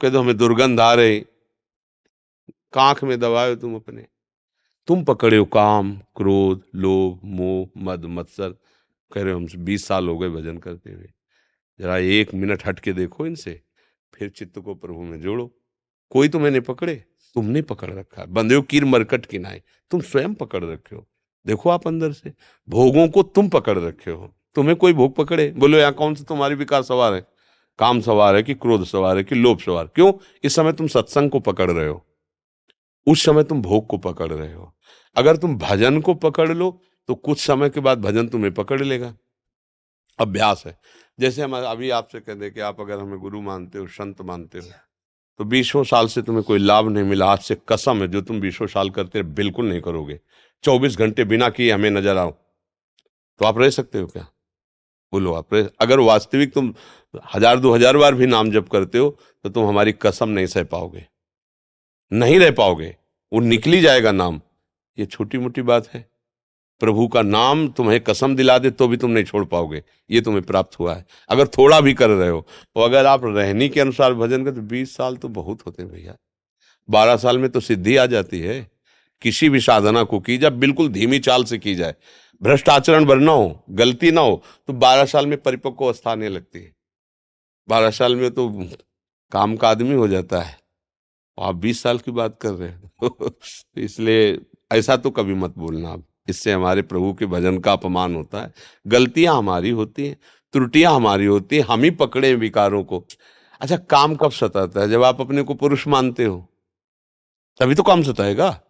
कह 0.02 0.10
दो, 0.10 0.20
हमें 0.20 0.38
दुर्गंध 0.38 0.80
आ 0.80 0.94
रही। 0.94 1.20
कांख 2.74 3.04
में 3.04 3.20
दबाए 3.20 3.56
तुम 3.56 3.76
अपने। 3.76 4.06
तुम 4.88 5.04
पकड़े 5.04 5.38
हो 5.38 5.46
काम, 5.46 5.98
क्रोध, 6.16 6.62
लोभ, 6.76 7.20
मोह, 7.24 7.70
मद, 7.78 8.06
मत्सर। 8.06 8.50
कह 9.12 9.22
रहे 9.24 9.34
हो, 9.34 9.40
हमसे 9.40 9.58
बीस 9.58 9.86
साल 9.86 10.08
हो 10.08 10.18
गए 10.18 10.30
भजन 10.30 10.58
करते 10.58 10.92
हुए। 10.92 11.10
जरा 11.80 11.98
एक 11.98 12.34
मिनट 12.34 12.66
हट 12.66 12.80
के 12.80 12.94
देखो 12.94 13.26
इनसे। 13.26 13.62
फिर 14.14 14.30
चित्त 14.30 14.60
को 14.60 14.76
प्रभु 14.76 15.02
में 15.02 15.22
जोड़ो। 15.22 15.52
कोई 16.10 16.30
तुम्हें 16.30 16.52
नहीं 16.52 16.62
पकड़े, 16.62 16.96
तुमने 17.36 17.62
पकड़ 17.62 17.92
रखा 17.92 18.26
बंदे 18.26 18.56
हो 18.56 18.62
कीर 18.62 18.86
मरकट 18.86 19.26
की 19.26 19.40
नाई। 19.40 19.62
तुम 19.92 20.02
स्वयं 20.02 20.34
पकड़ 20.34 20.64
रखे 20.66 20.96
हो। 20.96 21.08
देखो 21.48 21.70
आप 21.70 21.88
अंदर 21.88 22.12
से। 22.12 22.34
भोगों 22.70 23.08
को 23.08 23.24
तुम 23.24 23.50
पकड़ 23.50 23.78
रखे 23.80 24.12
हो। 24.12 24.34
तुम्हें 24.56 24.76
कोई 24.76 24.94
भोग 24.94 25.16
पकड़े? 25.16 25.52
बोलो, 25.52 25.78
यहाँ 25.78 25.94
कौन 25.94 26.16
सा 26.16 26.24
तुम्हारी 26.24 26.56
विकार 26.56 26.84
सवार 26.84 27.14
है? 27.14 27.28
काम 27.80 28.02
सवार 28.02 28.36
है 28.36 28.44
कि 28.44 28.54
क्रोध 28.54 28.84
सवार 28.84 29.18
है 29.18 29.24
कि 29.24 29.36
लोभ 29.36 29.60
सवार? 29.60 29.88
क्यों? 29.88 30.14
इस 30.44 30.56
समय 30.56 30.74
तुम 30.74 30.88
सत्संग 30.88 31.30
को 31.30 31.40
पकड़ 31.40 31.72
रहे 31.72 31.88
हो। 31.88 32.06
उस 33.08 33.26
समय 33.26 33.44
तुम 33.44 33.62
भोग 33.62 33.88
को 33.88 33.98
पकड़ 33.98 34.32
रहे 34.32 34.54
हो। 34.54 34.74
अगर 35.16 35.38
तुम 35.38 35.58
भजन 35.58 36.02
को 36.02 36.14
पकड़ 36.14 36.52
लो 36.54 36.82
तो 37.08 37.16
कुछ 37.16 37.40
समय 37.40 37.70
के 37.70 37.80
बाद 37.80 38.02
भजन 38.02 38.28
तुम्हें 38.28 38.54
पकड़ 38.54 38.82
लेगा। 38.82 39.14
अभ्यास 40.20 40.64
है। 40.68 40.80
जैसे 41.20 41.42
हम 41.42 41.56
अभी 41.58 41.90
आपसे 41.90 42.20
कह 42.20 42.34
दें 42.34 42.52
कि 42.54 42.60
आप 42.60 42.82
अगर 42.82 43.00
हमें 43.00 43.20
गुरु 43.20 43.42
मानते 43.42 43.80
हो, 43.80 43.88
संत 43.88 44.22
मानते 44.22 44.60
हो 44.60 44.66
तो 45.40 45.46
बीसों 45.46 45.84
साल 45.84 46.08
से 46.08 46.22
तुम्हें 46.22 46.44
कोई 46.44 46.60
लाभ 46.60 46.88
नहीं 46.90 47.04
मिला 47.06 47.26
आज 47.28 47.40
से 47.40 47.58
कसम 47.70 48.02
है, 48.02 48.08
जो 48.08 48.22
तुम 48.22 48.40
बीसों 48.42 48.68
साल 48.68 48.90
करते 48.90 49.24
बिल्कुल 49.24 49.66
नहीं 49.66 49.82
करोगे। 49.82 50.20
चौबीस 50.64 50.98
घंटे 50.98 51.24
बिना 51.26 51.50
किए 51.50 51.72
हमें 51.72 51.90
नज़र 51.92 52.18
आओ। 52.18 52.32
तो 52.32 53.46
आप 53.46 53.58
रह 53.58 53.70
सकते 53.70 54.00
हो 54.00 54.08
क्या? 54.08 54.26
बोलो 55.14 55.34
आप 55.34 55.54
रह, 55.54 55.70
अगर 55.82 56.00
वास्तविक 56.02 56.54
तुम 56.54 56.74
हज़ार, 57.36 57.60
दो 57.60 57.74
हज़ार 57.74 57.98
बार 57.98 58.16
भी 58.16 58.26
नाम 58.28 58.52
जप 58.52 58.70
करते 58.70 58.98
हो 58.98 59.10
तो 59.46 59.50
तुम 59.50 59.68
हमारी 59.68 59.92
कसम 59.94 60.30
नहीं 60.30 60.46
सह 60.48 60.64
पाओगे। 60.66 61.06
नहीं 62.12 62.40
रह 62.40 62.52
पाओगे। 62.54 62.96
वो 63.32 63.40
निकली 63.42 63.82
जाएगा 63.82 64.12
नाम। 64.12 64.42
ये 64.98 65.06
छोटी 65.06 65.38
मोटी 65.38 65.62
बात 65.64 65.88
है। 65.88 66.06
प्रभु 66.80 67.08
का 67.08 67.22
नाम 67.22 67.68
तुम्हें 67.70 68.00
कसम 68.02 68.36
दिला 68.36 68.58
दे 68.58 68.72
तो 68.72 68.88
भी 68.88 68.98
तुम 68.98 69.12
नहीं 69.12 69.24
छोड़ 69.24 69.44
पाओगे। 69.46 69.84
ये 70.12 70.22
तुम्हें 70.22 70.44
प्राप्त 70.44 70.80
हुआ 70.80 70.94
है। 70.96 71.06
अगर 71.30 71.48
थोड़ा 71.48 71.80
भी 71.82 71.94
कर 71.94 72.10
रहे 72.10 72.30
हो 72.30 72.42
तो 72.76 72.82
अगर 72.82 73.06
आप 73.06 73.22
रहनी 73.26 73.70
के 73.70 73.80
अनुसार 73.82 74.14
भजन 74.14 74.46
कर 74.46 74.52
तो 74.52 74.62
बीस 74.62 74.96
साल 74.96 75.18
तो 75.18 75.28
बहुत 75.30 75.66
होते 75.66 75.84
हैं 75.84 75.92
भैया। 75.92 76.16
बारह 76.90 77.18
साल 77.18 77.38
में 77.40 77.50
तो 77.50 77.60
सिद्धि 77.60 77.96
आ 77.98 78.06
जाती 78.06 78.40
है। 78.40 78.72
किसी 79.22 79.50
भी 79.50 79.60
साधना 79.60 80.04
को 80.04 80.20
की 80.20 80.38
जाए, 80.38 80.52
बिल्कुल 80.52 80.90
धीमी 80.90 81.20
चाल 81.20 81.44
से 81.44 81.58
की 81.58 81.76
जाए। 81.76 81.96
भ्रष्ट 82.44 82.70
आचरण 82.70 83.06
बनना 83.06 83.32
हो, 83.32 83.64
गलती 83.70 84.12
ना 84.12 84.22
हो 84.22 84.44
तो 84.68 84.74
बारह 84.74 85.06
साल 85.06 85.28
में 85.28 85.42
परिपक्व 85.42 85.86
अवस्था 85.86 86.12
आने 86.12 86.30
लगती 86.30 86.60
है। 86.60 86.76
बारह 87.70 87.92
साल 87.92 88.16
में 88.16 88.32
तो 88.32 88.50
काम 89.32 89.56
का 89.58 89.70
आदमी 89.70 89.96
हो 89.96 90.08
जाता 90.08 90.42
है। 90.42 90.58
आप 91.40 91.56
बीस 91.56 91.82
साल 91.82 91.98
की 91.98 92.12
बात 92.12 92.38
कर 92.42 92.52
रहे 92.52 92.70
हैं। 92.70 92.92
इसलिए 93.78 94.40
ऐसा 94.72 94.98
तो 94.98 95.12
कभी 95.12 95.34
मत 95.34 95.54
बोलना 95.58 95.90
आप। 95.90 96.04
इससे 96.30 96.52
हमारे 96.52 96.82
प्रभु 96.82 97.14
के 97.14 97.26
भजन 97.26 97.58
का 97.58 97.74
अपमान 97.74 98.16
होता 98.16 98.42
है। 98.42 98.54
गलतियाँ 98.88 99.38
हमारी 99.38 99.70
होती 99.70 100.08
हैं, 100.08 100.18
त्रुटियाँ 100.54 100.96
हमारी 100.96 101.26
होती 101.26 101.58
हैं, 101.58 101.64
हम 101.64 101.84
ही 101.84 101.90
पकड़े 101.90 102.28
हैं 102.28 102.36
विकारों 102.36 102.84
को। 102.84 103.06
अच्छा 103.62 103.78
काम 103.78 104.16
कब 104.16 104.32
सताता 104.32 104.82
है? 104.82 104.90
जब 104.90 105.04
आप 105.04 105.22
अपने 105.22 105.42
को 105.42 105.54
पुरुष 105.54 105.88
मानते 105.88 106.24
हो। 106.24 106.48
तभी 107.60 107.76
तो 107.76 107.84
काम 107.84 108.04
सताएगा। 108.04 108.62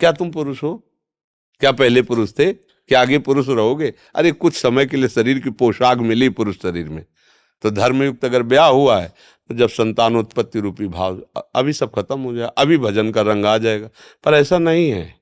क्या 0.00 0.12
तुम 0.12 0.30
पुरुष 0.30 0.62
हो? 0.62 0.84
क्या 1.60 1.72
पहले 1.72 2.02
पुरुष 2.02 2.32
थे? 2.38 2.52
क्या 2.52 3.00
आगे 3.00 3.18
पुरुष 3.18 3.48
रहोगे? 3.48 3.94
अरे, 4.14 4.32
कुछ 4.32 4.54
समय 4.54 4.86
के 4.86 4.96
लिए 4.96 5.08
शरीर 5.08 5.38
की 5.38 5.50
पोशाक 5.50 5.98
मिली 5.98 6.28
पुरुष 6.28 6.56
शरीर 6.56 6.88
में। 6.88 7.04
तो 7.62 7.70
धर्मयुक्त 7.70 8.24
अगर 8.24 8.42
ब्याह 8.42 8.68
हुआ 8.68 9.00
है 9.00 9.14
तो 9.48 9.54
जब 9.54 9.68
संतानोत्पत्ति 9.68 10.60
रूपी 10.60 10.86
भाव 10.86 11.22
अभी 11.54 11.72
सब 11.72 11.90
खत्म 11.94 12.20
हो 12.20 12.34
जाए, 12.34 12.50
अभी 12.58 12.78
भजन 12.78 13.10
का 13.10 13.20
रंग 13.20 13.44
आ 13.44 13.58
जाएगा। 13.58 13.88
पर 14.24 14.34
ऐसा 14.34 14.58
नहीं 14.58 14.90
है। 14.90 15.17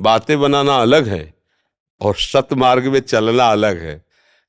बातें 0.00 0.40
बनाना 0.40 0.76
अलग 0.76 1.08
है 1.08 1.34
और 2.00 2.16
सतमार्ग 2.16 2.86
में 2.86 3.00
चलना 3.00 3.44
अलग 3.44 3.78
है। 3.78 4.04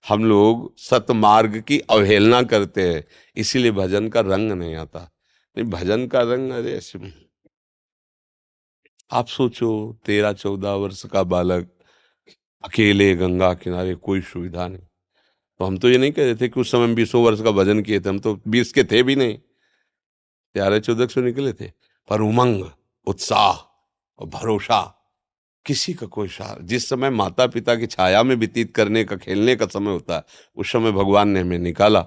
हम 0.08 0.26
लोग 0.26 0.78
सतमार्ग 0.78 1.62
की 1.62 1.80
अवहेलना 1.80 2.44
करते 2.44 2.94
हैं, 2.94 3.08
इसीलिए 3.36 3.72
भजन 3.72 4.10
का 4.10 4.20
रंग 4.20 4.52
नहीं 4.52 4.76
आता। 4.76 5.12
नहीं, 5.58 5.70
भजन 5.70 6.08
का 6.08 6.22
रंग, 6.22 6.52
अरे, 6.52 6.74
ऐसे 6.74 7.30
आप 9.12 9.28
सोचो, 9.28 10.00
तेरह 10.06 10.34
चौदह 10.34 10.70
वर्ष 10.70 11.06
का 11.06 11.24
बालक, 11.24 11.80
अकेले 12.66 13.16
गंगा 13.16 13.54
किनारे 13.54 13.96
कोई 13.96 14.22
सुविधा 14.22 14.68
नहीं। 14.68 14.82
तो 15.60 15.66
हम 15.66 15.78
तो 15.78 15.90
ये 15.90 15.98
नहीं 15.98 16.12
कह 16.12 16.24
रहे 16.24 16.36
थे 16.36 16.50
कि 16.50 16.60
उस 16.60 16.72
समय 16.72 16.94
बीसों 16.94 17.24
वर्ष 17.24 17.42
का 17.42 17.52
भजन 17.52 17.82
किए 17.82 18.00
थे, 18.00 18.10
हम 18.10 18.20
तो 18.20 18.42
बीस 18.48 18.74
के 18.74 18.84
थे 18.84 19.04
भी 19.04 19.16
नहीं। 19.16 19.38
तेरह 20.54 20.80
चौदह 20.80 21.08
सौ 21.08 21.22
निकले 21.22 21.54
थे? 21.54 21.72
पर 22.10 22.22
उमंग, 22.22 22.66
उत्साह 23.08 23.58
और 24.20 24.28
भरोसा। 24.28 24.96
किसी 25.70 25.94
का 25.94 26.08
कोई 26.08 26.28
सहारा 26.28 26.66
जिस 26.66 26.88
समय 26.90 27.10
माता 27.12 27.46
पिता 27.48 27.76
की 27.76 27.88
छाया 27.88 28.22
में 28.24 28.36
व्यतीत 28.36 28.74
करने 28.76 29.04
का, 29.04 29.16
खेलने 29.18 29.56
का 29.56 29.66
समय 29.68 29.92
होता 29.92 30.16
है 30.16 30.24
उस 30.58 30.72
समय 30.72 30.92
भगवान 30.92 31.30
ने 31.30 31.40
हमें 31.40 31.60
निकाला 31.60 32.06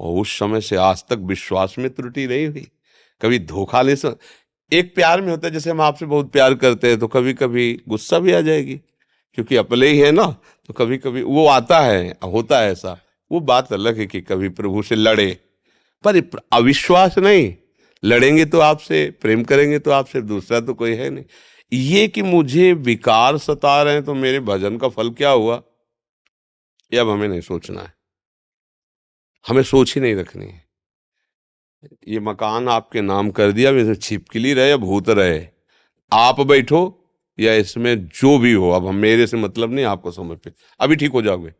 और 0.00 0.20
उस 0.20 0.38
समय 0.38 0.60
से 0.60 0.76
आज 0.76 1.04
तक 1.08 1.18
विश्वास 1.24 1.74
में 1.78 1.88
त्रुटि 1.90 2.26
नहीं 2.26 2.46
हुई। 2.46 2.66
कभी 3.20 3.38
धोखा 3.40 3.82
ले 3.82 3.96
सक 3.96 4.18
एक 4.72 4.94
प्यार 4.94 5.20
में 5.22 5.30
होता 5.30 5.46
है, 5.46 5.52
जैसे 5.52 5.70
हम 5.70 5.80
आपसे 5.80 6.06
बहुत 6.06 6.30
प्यार 6.32 6.54
करते 6.56 6.88
हैं 6.88 6.98
तो 6.98 7.08
कभी 7.08 7.32
कभी 7.34 7.72
गुस्सा 7.88 8.18
भी 8.18 8.32
आ 8.32 8.40
जाएगी, 8.40 8.74
क्योंकि 9.38 9.56
अपने 9.56 9.88
ही 9.88 9.98
है 9.98 10.10
ना 10.12 10.24
तो 10.68 10.74
कभी 10.74 10.98
कभी 10.98 11.22
वो 11.24 11.46
आता 11.48 11.80
है, 11.80 12.16
होता 12.24 12.60
है 12.60 12.70
ऐसा, 12.72 12.96
वो 13.30 13.40
बात 13.42 13.72
अलग 13.72 13.98
है 13.98 14.06
कि 14.06 14.20
कभी 14.22 14.48
प्रभु 14.50 14.82
से 14.82 14.96
लड़े 14.96 15.28
पर, 16.04 16.22
अविश्वास 16.52 17.18
नहीं, 17.18 17.54
लड़ेंगे 18.02 18.44
तो 18.44 18.60
आपसे, 18.60 19.10
प्रेम 19.20 19.44
करेंगे 19.44 19.78
तो 19.78 19.90
आपसे, 19.90 20.20
दूसरा 20.22 20.60
तो 20.60 20.74
कोई 20.74 20.94
है 20.94 21.10
नहीं। 21.10 21.24
ये 21.72 22.08
कि 22.08 22.22
मुझे 22.22 22.72
विकार 22.72 23.38
सता 23.38 23.82
रहे 23.82 23.94
हैं 23.94 24.04
तो 24.04 24.14
मेरे 24.14 24.40
भजन 24.40 24.78
का 24.78 24.88
फल 24.88 25.10
क्या 25.10 25.30
हुआ? 25.30 25.62
ये 26.92 26.98
अब 26.98 27.08
हमें 27.08 27.28
नहीं 27.28 27.40
सोचना 27.40 27.80
है। 27.80 27.94
हमें 29.48 29.62
सोच 29.62 29.94
ही 29.94 30.00
नहीं 30.00 30.14
रखनी 30.14 30.46
है। 30.46 30.66
ये 32.08 32.20
मकान 32.20 32.68
आपके 32.68 33.00
नाम 33.00 33.30
कर 33.30 33.52
दिया 33.52 33.70
इसमें 33.70 33.94
छिपकली 33.94 34.54
रहे 34.54 34.70
या 34.70 34.76
भूत 34.76 35.08
रहे? 35.08 35.48
आप 36.12 36.40
बैठो 36.40 37.02
या 37.40 37.54
इसमें 37.54 38.08
जो 38.08 38.38
भी 38.38 38.52
हो, 38.52 38.70
अब 38.70 38.86
हम 38.86 38.94
मेरे 38.94 39.26
से 39.26 39.36
मतलब 39.36 39.72
नहीं, 39.72 39.84
आपको 39.84 40.10
समर्पित। 40.10 40.54
अभी 40.80 40.96
ठीक 40.96 41.12
हो 41.12 41.22
जाओगे। 41.22 41.54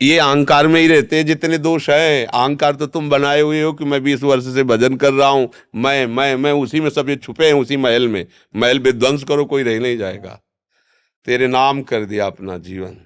ये 0.00 0.18
अहंकार 0.18 0.66
में 0.66 0.80
ही 0.80 0.86
रहते 0.88 1.16
हैं, 1.16 1.26
जितने 1.26 1.58
दोष 1.58 1.90
है। 1.90 2.24
अहंकार 2.24 2.74
तो 2.74 2.86
तुम 2.86 3.10
बनाए 3.10 3.40
हुए 3.40 3.62
हो 3.62 3.72
कि 3.72 3.84
मैं 3.84 4.02
बीस 4.02 4.22
वर्ष 4.22 4.44
से 4.44 4.62
भजन 4.62 4.96
कर 4.96 5.12
रहा 5.12 5.28
हूँ। 5.28 5.48
मैं 5.74 6.06
मैं 6.06 6.36
मैं 6.36 6.52
उसी 6.52 6.80
में 6.80 6.90
सब 6.90 7.08
ये 7.08 7.16
छुपे 7.16 7.46
हैं, 7.46 7.54
उसी 7.54 7.76
महल 7.76 8.08
में। 8.08 8.26
महल 8.56 8.78
विध्वंस 8.78 9.24
करो, 9.24 9.44
कोई 9.44 9.62
रह 9.62 9.80
नहीं 9.80 9.98
जाएगा। 9.98 10.40
तेरे 11.26 11.46
नाम 11.46 11.82
कर 11.82 12.04
दिया 12.04 12.26
अपना 12.26 12.58
जीवन। 12.58 12.96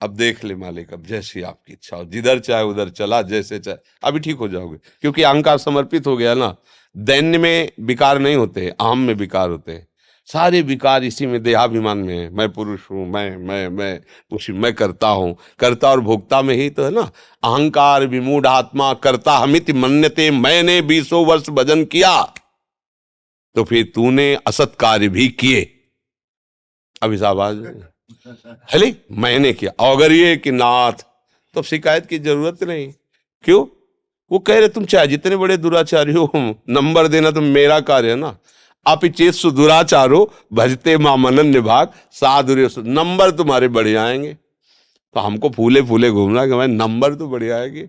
अब 0.00 0.16
देख 0.16 0.44
ले 0.44 0.54
मालिक, 0.54 0.92
अब 0.92 1.06
जैसी 1.06 1.42
आपकी 1.42 1.72
इच्छा 1.72 1.96
हो। 1.96 2.04
जिधर 2.04 2.38
चाहे 2.38 2.64
उधर 2.64 2.88
चला, 2.88 3.22
जैसे 3.22 3.58
चाहे। 3.58 3.76
अभी 4.04 4.20
ठीक 4.20 4.36
हो 4.36 4.48
जाओगे, 4.48 4.78
क्योंकि 5.00 5.22
अहंकार 5.22 5.58
समर्पित 5.58 6.06
हो 6.06 6.16
गया 6.16 6.34
ना। 6.34 6.54
दैन्य 6.96 7.38
में 7.38 7.70
विकार 7.80 8.18
नहीं 8.18 8.36
होते, 8.36 8.68
अहम 8.70 8.98
में 8.98 9.14
विकार 9.14 9.50
होते 9.50 9.72
हैं। 9.72 9.86
सारे 10.28 10.60
विकार 10.62 11.04
इसी 11.04 11.26
में, 11.26 11.42
देहाभिमान 11.42 11.98
में 11.98 12.16
है। 12.18 12.28
मैं 12.30 12.48
पुरुष 12.52 12.80
हूँ, 12.90 13.06
मैं 13.08 13.36
मैं 13.36 13.68
मैं 13.68 14.00
उसी 14.32 14.52
मैं 14.52 14.72
करता 14.74 15.08
हूँ। 15.08 15.36
करता 15.58 15.90
और 15.90 16.00
भोक्ता 16.00 16.40
में 16.42 16.54
ही 16.54 16.70
तो 16.70 16.84
है 16.84 16.90
ना? 16.90 17.10
अहंकार, 17.44 18.06
विमूढ़ 18.06 18.46
आत्मा, 18.46 18.92
करता 18.94 19.36
हमित 19.36 19.70
मन्यते, 19.70 20.30
मैंने 20.30 20.80
बीसों 20.82 21.24
वर्ष 21.26 21.50
भजन 21.50 21.84
किया। 21.84 22.22
तो 23.56 23.64
फिर 23.64 23.92
तूने 23.94 24.34
असत 24.46 24.76
कार्य 24.80 25.08
भी 25.08 25.28
किए। 25.28 25.70
इस 27.04 27.22
आवाज़ 27.22 27.56
हले 28.74 28.94
मैंने 29.12 29.52
किया। 29.52 29.92
अगर 29.92 30.12
ये 30.12 30.36
कि 30.36 30.50
नाथ 30.50 31.04
तो 31.54 31.62
शिकायत 31.62 32.06
की 32.06 32.18
ज़रूरत 32.18 32.62
नहीं। 32.64 32.92
क्यों? 33.44 33.64
वो 34.30 34.38
कह 34.38 34.58
रहे, 34.58 34.68
तुम 34.68 34.84
चाहे 34.84 35.06
जितने 35.06 35.36
बड़े 35.36 35.56
दुराचारी 35.56 36.12
हो, 36.12 36.32
नंबर 36.68 37.08
देना 37.08 37.30
तो 37.30 37.40
मेरा 37.40 37.78
कार्य 37.80 38.10
है 38.10 38.16
ना? 38.16 38.36
अपिचेत 38.86 39.34
सुदुराचारो 39.34 40.32
भजते 40.52 40.96
माँ 40.98 41.16
मनन 41.16 41.46
निभाग, 41.46 41.92
साधुर्य 42.10 42.70
नंबर 42.78 43.30
तुम्हारे 43.30 43.68
बढ़िया 43.68 44.04
आएँगे। 44.04 44.34
तो 45.14 45.20
हमको 45.20 45.50
फूले 45.50 45.82
फूले 45.82 46.10
घूमना 46.10 46.46
कि 46.46 46.52
भाई 46.52 46.66
नंबर 46.66 47.14
तो 47.14 47.28
बढ़िया 47.28 47.56
आएगी। 47.56 47.84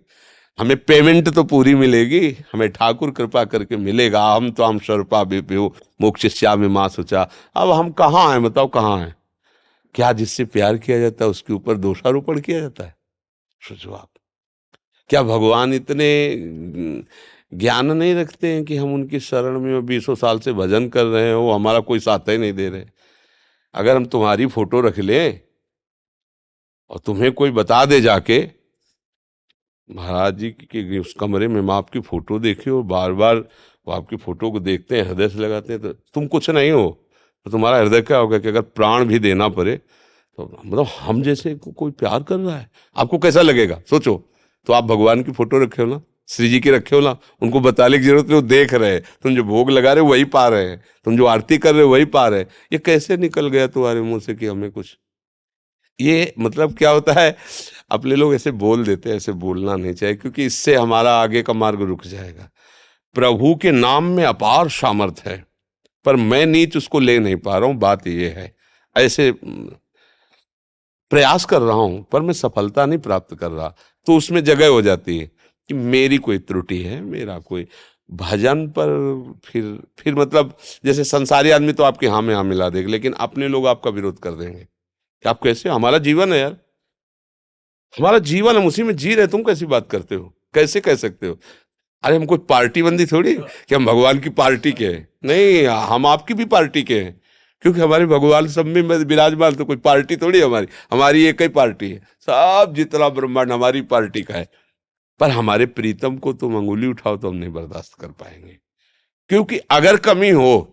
हमें 0.59 0.77
पेमेंट 0.77 1.29
तो 1.29 1.43
पूरी 1.43 1.75
मिलेगी, 1.75 2.37
हमें 2.53 2.69
ठाकुर 2.69 3.11
कृपा 3.11 3.43
करके 3.45 3.77
मिलेगा। 3.77 4.35
हम 4.35 4.51
तो 4.51 4.63
हम 4.63 4.79
स्वरूपा 4.79 5.21
विप्यु 5.21 5.71
मोक्ष 6.01 6.25
श्याम 6.25 6.65
माँ 6.65 6.89
सोचा। 6.89 7.29
अब 7.55 7.71
हम 7.71 7.91
कहाँ 7.91 8.31
हैं, 8.31 8.43
बताओ 8.43 8.67
कहाँ 8.67 8.97
हैं? 8.97 9.15
क्या 9.95 10.11
जिससे 10.11 10.45
प्यार 10.45 10.77
किया 10.77 10.99
जाता 10.99 11.25
है, 11.25 11.31
उसके 11.31 11.53
ऊपर 11.53 11.77
दोषारोपण 11.77 12.39
किया 12.39 12.59
जाता 12.59 12.83
है? 12.83 12.95
सोचो 13.67 13.91
आप। 13.91 14.09
क्या 15.09 15.23
भगवान 15.23 15.73
इतने 15.73 16.35
ज्ञान 17.51 17.91
नहीं 17.91 18.15
रखते 18.15 18.47
हैं 18.47 18.63
कि 18.65 18.77
हम 18.77 18.93
उनकी 18.93 19.19
शरण 19.19 19.59
में 19.59 19.85
बीसों 19.85 20.15
साल 20.15 20.39
से 20.39 20.53
भजन 20.53 20.87
कर 20.89 21.05
रहे 21.05 21.27
हैं, 21.27 21.35
वो 21.35 21.51
हमारा 21.51 21.79
कोई 21.81 21.99
साथ 21.99 22.29
ही 22.29 22.37
नहीं 22.37 22.53
दे 22.53 22.69
रहे। 22.69 22.85
अगर 23.75 23.95
हम 23.95 24.05
तुम्हारी 24.05 24.45
फ़ोटो 24.47 24.81
रख 24.81 24.99
लें 24.99 25.39
और 26.91 26.99
तुम्हें 26.99 27.31
कोई 27.31 27.51
बता 27.51 27.83
दे 27.85 27.99
जाके, 28.01 28.39
महाराज 29.89 30.37
जी 30.37 30.49
के 30.51 30.99
उस 30.99 31.13
कमरे 31.19 31.47
में 31.47 31.61
मैं 31.61 31.73
आपकी 31.73 31.99
फ़ोटो 32.01 32.39
देखी 32.39 32.69
और 32.69 32.83
बार 32.83 33.11
बार 33.13 33.35
वो 33.35 33.93
आपकी 33.93 34.15
फ़ोटो 34.17 34.51
को 34.51 34.59
देखते 34.59 34.97
हैं, 34.97 35.03
हृदय 35.03 35.29
से 35.29 35.39
लगाते 35.39 35.73
हैं 35.73 35.81
तो 35.81 35.89
तुम 35.89 36.27
कुछ 36.27 36.49
नहीं 36.49 36.71
हो 36.71 36.87
तो 37.45 37.51
तुम्हारा 37.51 37.77
हृदय 37.77 38.01
क्या 38.01 38.17
होगा 38.17 38.37
कि 38.37 38.47
अगर 38.47 38.61
प्राण 38.61 39.05
भी 39.05 39.19
देना 39.19 39.47
पड़े 39.49 39.75
तो 39.75 40.45
मतलब 40.65 40.87
हम 40.99 41.21
जैसे 41.23 41.53
को, 41.55 41.71
कोई 41.71 41.91
प्यार 41.93 42.23
कर 42.23 42.37
रहा 42.37 42.55
है, 42.57 42.69
आपको 42.95 43.17
कैसा 43.17 43.41
लगेगा? 43.41 43.81
सोचो 43.89 44.15
तो 44.67 44.73
आप 44.73 44.83
भगवान 44.83 45.23
की 45.23 45.31
फ़ोटो 45.31 45.59
रखे 45.59 45.81
हो 45.81 45.87
ना? 45.87 46.01
श्री 46.29 46.47
जी 46.49 46.59
के 46.59 46.71
रखे 46.71 46.95
हो 46.95 47.01
ना, 47.01 47.15
उनको 47.41 47.59
बताने 47.59 47.97
की 47.97 48.03
ज़रूरत 48.03 48.25
नहीं, 48.25 48.35
वो 48.35 48.41
देख 48.41 48.73
रहे 48.73 48.91
हैं। 48.93 49.01
तुम 49.23 49.35
जो 49.35 49.43
भोग 49.43 49.69
लगा 49.71 49.93
रहे 49.93 50.03
हो, 50.03 50.09
वही 50.09 50.23
पा 50.25 50.47
रहे 50.47 50.69
हैं। 50.69 50.83
तुम 51.05 51.17
जो 51.17 51.25
आरती 51.25 51.57
कर 51.57 51.73
रहे 51.73 51.83
हो, 51.83 51.89
वही 51.89 52.05
पा 52.05 52.27
रहे 52.27 52.39
हैं। 52.39 52.47
ये 52.73 52.79
कैसे 52.79 53.17
निकल 53.17 53.47
गया 53.47 53.67
तुम्हारे 53.67 54.01
मुँह 54.01 54.19
से 54.19 54.35
कि 54.35 54.45
हमें 54.45 54.71
कुछ? 54.71 54.97
ये 55.99 56.33
मतलब 56.39 56.75
क्या 56.77 56.89
होता 56.89 57.13
है, 57.13 57.35
अपने 57.91 58.15
लोग 58.15 58.33
ऐसे 58.35 58.51
बोल 58.51 58.83
देते 58.85 59.09
हैं, 59.09 59.15
ऐसे 59.17 59.31
बोलना 59.31 59.75
नहीं 59.75 59.93
चाहिए, 59.93 60.15
क्योंकि 60.15 60.45
इससे 60.45 60.75
हमारा 60.75 61.13
आगे 61.15 61.41
का 61.43 61.53
मार्ग 61.53 61.81
रुक 61.81 62.05
जाएगा। 62.07 62.49
प्रभु 63.15 63.55
के 63.55 63.71
नाम 63.71 64.03
में 64.03 64.23
अपार 64.23 64.69
सामर्थ 64.69 65.21
है, 65.25 65.43
पर 66.05 66.15
मैं 66.15 66.45
नीच 66.45 66.77
उसको 66.77 66.99
ले 66.99 67.19
नहीं 67.19 67.35
पा 67.35 67.57
रहा 67.57 67.69
हूँ। 67.69 67.77
बात 67.77 68.07
यह 68.07 68.33
है। 68.37 68.53
ऐसे 68.95 69.31
प्रयास 71.11 71.45
कर 71.45 71.61
रहा 71.61 71.75
हूँ, 71.75 72.05
पर 72.11 72.21
मैं 72.21 72.33
सफलता 72.33 72.85
नहीं 72.85 72.99
प्राप्त 72.99 73.35
कर 73.35 73.51
रहा। 73.51 73.73
तो 74.07 74.15
उसमें 74.17 74.43
जगह 74.43 74.67
हो 74.67 74.81
जाती 74.81 75.17
है। 75.17 75.29
कि 75.67 75.73
मेरी 75.73 76.17
कोई 76.17 76.37
त्रुटि 76.37 76.81
है, 76.81 77.01
मेरा 77.01 77.39
कोई 77.39 77.67
भजन 78.11 78.67
पर 78.67 78.87
फिर 79.45 79.79
फिर 79.97 80.15
मतलब 80.15 80.57
जैसे 80.85 81.03
संसारी 81.03 81.49
आदमी 81.49 81.73
तो 81.73 81.83
आपके 81.83 82.07
हाँ 82.07 82.21
में 82.21 82.35
हाँ 82.35 82.43
मिला 82.43 82.69
देगा, 82.69 82.89
लेकिन 82.89 83.13
अपने 83.13 83.47
लोग 83.47 83.67
आपका 83.67 83.89
विरोध 83.89 84.19
कर 84.19 84.31
देंगे। 84.31 84.67
कि 85.23 85.29
आप 85.29 85.41
कैसे 85.43 85.69
हमारा 85.69 85.97
जीवन 85.97 86.33
है 86.33 86.39
यार। 86.39 86.57
हमारा 87.99 88.19
जीवन, 88.19 88.55
हम 88.55 88.65
उसी 88.65 88.83
में 88.83 88.95
जी 88.95 89.15
रहे, 89.15 89.27
तुम 89.27 89.43
कैसी 89.43 89.65
बात 89.65 89.89
करते 89.89 90.15
हो? 90.15 90.33
कैसे 90.53 90.79
कह 90.79 90.95
सकते 90.95 91.27
हो? 91.27 91.39
अरे, 92.03 92.15
हम 92.15 92.25
कोई 92.25 92.37
पार्टी 92.37 92.83
बंदी 92.83 93.05
थोड़ी? 93.05 93.35
कि 93.35 93.75
हम 93.75 93.85
भगवान 93.85 94.19
की 94.19 94.29
पार्टी 94.29 94.71
के 94.71 94.87
हैं? 94.87 95.09
नहीं, 95.25 95.65
हम 95.65 96.05
आपकी 96.05 96.33
भी 96.33 96.45
पार्टी 96.45 96.83
के 96.83 97.01
हैं। 97.01 97.21
क्योंकि 97.61 97.79
हमारे 97.79 98.05
भगवान 98.05 98.47
सब 98.47 98.65
में 98.65 98.81
विराजमान 98.81 99.55
तो 99.55 99.65
कोई 99.65 99.75
पार्टी 99.75 100.17
थोड़ी 100.17 100.41
हमारी? 100.41 100.67
हमारी 100.91 101.25
एक 101.25 101.41
ही 101.41 101.47
पार्टी 101.47 101.91
है। 101.91 101.99
सब 101.99 102.73
जितना 102.75 103.09
ब्रह्मांड 103.09 103.51
हमारी 103.51 103.81
पार्टी 103.81 104.21
का 104.21 104.33
है। 104.33 104.64
पर 105.19 105.29
हमारे 105.29 105.65
प्रीतम 105.65 106.17
को 106.17 106.33
तुम 106.33 106.57
अंगुली 106.57 106.87
उठाओ 106.87 107.17
तो 107.17 107.29
हम 107.29 107.35
नहीं 107.35 107.49
बर्दाश्त 107.49 107.93
कर 107.93 108.07
पाएँगे। 108.07 108.57
क्योंकि 109.29 109.57
अगर 109.57 109.97
कमी 109.97 110.29
हो 110.29 110.71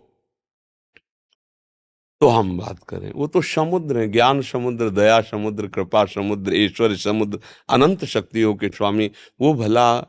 तो 2.20 2.28
हम 2.28 2.58
बात 2.58 2.78
करें। 2.88 3.12
वो 3.12 3.26
तो 3.26 3.42
समुद्र 3.42 3.98
है, 3.98 4.08
ज्ञान 4.08 4.42
समुद्र, 4.42 4.90
दया 4.90 5.20
समुद्र, 5.20 5.66
कृपा 5.66 6.04
समुद्र, 6.04 6.54
ईश्वर 6.54 6.96
समुद्र, 6.96 7.40
अनंत 7.68 8.04
शक्तियों 8.04 8.54
के 8.54 8.68
स्वामी, 8.68 9.10
वो 9.40 9.54
भला 9.54 10.06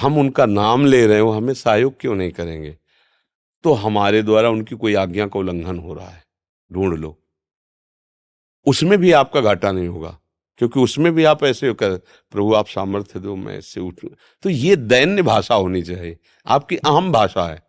हम 0.00 0.18
उनका 0.18 0.46
नाम 0.46 0.86
ले 0.86 1.06
रहे 1.06 1.18
हो 1.18 1.30
हमें 1.30 1.54
सहयोग 1.54 2.00
क्यों 2.00 2.14
नहीं 2.14 2.30
करेंगे? 2.30 2.78
तो 3.64 3.72
हमारे 3.72 4.22
द्वारा 4.22 4.48
उनकी 4.48 4.76
कोई 4.76 4.94
आज्ञा 4.94 5.26
का 5.26 5.38
उल्लंघन 5.38 5.78
हो 5.78 5.94
रहा 5.94 6.08
है। 6.08 6.24
ढूंढ 6.72 6.98
लो। 6.98 7.22
उसमें 8.66 8.98
भी 8.98 9.12
आपका 9.12 9.40
घाटा 9.40 9.72
नहीं 9.72 9.88
होगा। 9.88 10.18
क्योंकि 10.58 10.80
उसमें 10.80 11.14
भी 11.14 11.24
आप 11.24 11.44
ऐसे 11.44 11.72
कर 11.72 11.96
प्रभु, 12.30 12.54
आप 12.54 12.66
सामर्थ्य 12.68 13.20
दो, 13.20 13.36
मैं 13.36 13.58
ऐसे 13.58 13.80
उठू 13.80 14.10
तो 14.42 14.50
ये 14.50 14.76
दैन्य 14.76 15.22
भाषा 15.22 15.54
होनी 15.54 15.82
चाहिए। 15.82 16.18
आपकी 16.46 16.76
अहम 16.76 17.12
भाषा 17.12 17.46
है। 17.46 17.62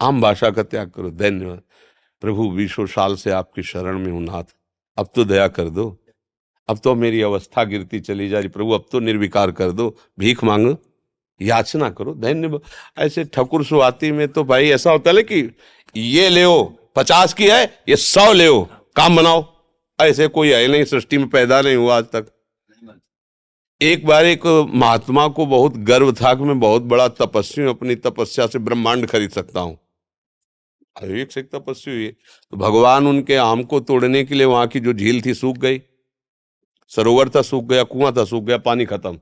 आम 0.00 0.20
भाषा 0.20 0.50
का 0.50 0.62
त्याग 0.62 0.90
करो, 0.90 1.10
दैन्य। 1.10 1.60
प्रभु, 2.20 2.50
बीसों 2.50 2.86
साल 2.86 3.16
से 3.16 3.30
आपकी 3.30 3.62
शरण 3.62 3.98
में 3.98 4.12
हूँ, 4.12 4.22
नाथ। 4.22 4.44
अब 4.98 5.08
तो 5.14 5.24
दया 5.24 5.48
कर 5.48 5.64
दो। 5.64 6.04
अब 6.68 6.78
तो 6.84 6.94
मेरी 6.94 7.22
अवस्था 7.22 7.64
गिरती 7.64 8.00
चली 8.00 8.28
जा 8.28 8.38
रही। 8.38 8.48
प्रभु, 8.48 8.70
अब 8.70 8.84
तो 8.92 9.00
निर्विकार 9.00 9.50
कर 9.50 9.70
दो। 9.70 9.96
भीख 10.18 10.44
मांगो। 10.44 10.76
याचना 11.42 11.90
करो। 11.90 12.14
दैन्य 12.14 12.60
ऐसे 12.98 13.24
ठकुर 13.24 13.64
सुहाती 13.64 14.12
में 14.12 14.28
तो 14.28 14.44
भाई 14.44 14.68
ऐसा 14.68 14.90
होता 14.90 15.10
है 15.10 15.22
कि, 15.22 15.56
ये 15.96 16.28
ले 16.28 16.44
पचास 16.96 17.34
की 17.34 17.46
है, 17.46 17.82
ये 17.88 17.96
सौ 17.96 18.32
ले 18.32 18.48
काम 18.96 19.16
बनाओ। 19.16 19.54
ऐसे 20.00 20.28
कोई 20.28 20.48
है 20.48 20.68
नहीं, 20.68 20.84
सृष्टि 20.84 21.18
में 21.18 21.28
पैदा 21.28 21.60
नहीं 21.60 21.76
हुआ 21.76 21.98
आज 21.98 22.04
तक। 22.04 22.33
एक 23.80 24.06
बार 24.06 24.24
एक 24.24 24.46
महात्मा 24.74 25.28
को 25.28 25.46
बहुत 25.46 25.76
गर्व 25.76 26.12
था 26.12 26.34
कि 26.34 26.44
मैं 26.44 26.60
बहुत 26.60 26.82
बड़ा 26.82 27.08
तपस्वी 27.08 27.64
हूँ, 27.64 27.72
अपनी 27.72 27.94
तपस्या 27.94 28.46
से 28.46 28.58
ब्रह्मांड 28.58 29.06
खरीद 29.06 29.30
सकता 29.30 29.60
हूँ। 29.60 29.78
एक 31.02 31.32
से 31.32 31.40
एक 31.40 31.50
तपस्वी 31.54 31.94
हुई। 31.94 32.08
तो 32.08 32.56
भगवान 32.56 33.06
उनके 33.06 33.36
आम 33.36 33.62
को 33.62 33.80
तोड़ने 33.80 34.24
के 34.24 34.34
लिए 34.34 34.44
वहाँ 34.44 34.66
की 34.66 34.80
जो 34.80 34.92
झील 34.92 35.22
थी 35.22 35.34
सूख 35.34 35.56
गई। 35.56 35.82
सरोवर 36.88 37.28
था 37.28 37.42
सूख 37.42 37.64
गया, 37.64 37.82
कुआँ 37.82 38.12
था 38.12 38.24
सूख 38.24 38.44
गया, 38.44 38.58
पानी 38.58 38.84
खत्म। 38.84 39.18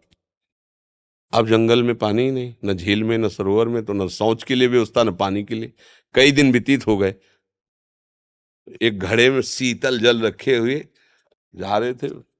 अब 1.32 1.48
जंगल 1.48 1.82
में 1.82 1.94
पानी 1.94 2.22
ही 2.22 2.30
नहीं, 2.30 2.54
न 2.64 2.74
झील 2.74 3.04
में, 3.04 3.18
न 3.18 3.28
सरोवर 3.28 3.68
में 3.68 3.84
तो 3.84 3.92
न 3.92 4.08
सोच 4.08 4.42
के 4.42 4.54
लिए 4.54 4.68
व्यवस्था 4.68 5.02
न 5.02 5.12
पानी 5.12 5.44
के 5.44 5.54
लिए। 5.54 5.72
कई 6.14 6.32
दिन 6.32 6.52
व्यतीत 6.52 6.86
हो 6.86 6.96
गए। 6.96 7.14
एक 8.82 8.98
घड़े 8.98 9.30
में 9.30 9.40
शीतल 9.40 9.98
जल 9.98 10.20
रखे 10.22 10.56
हुए 10.56 10.84
जा 11.54 11.78
रहे 11.78 11.94
थे। 11.94 12.31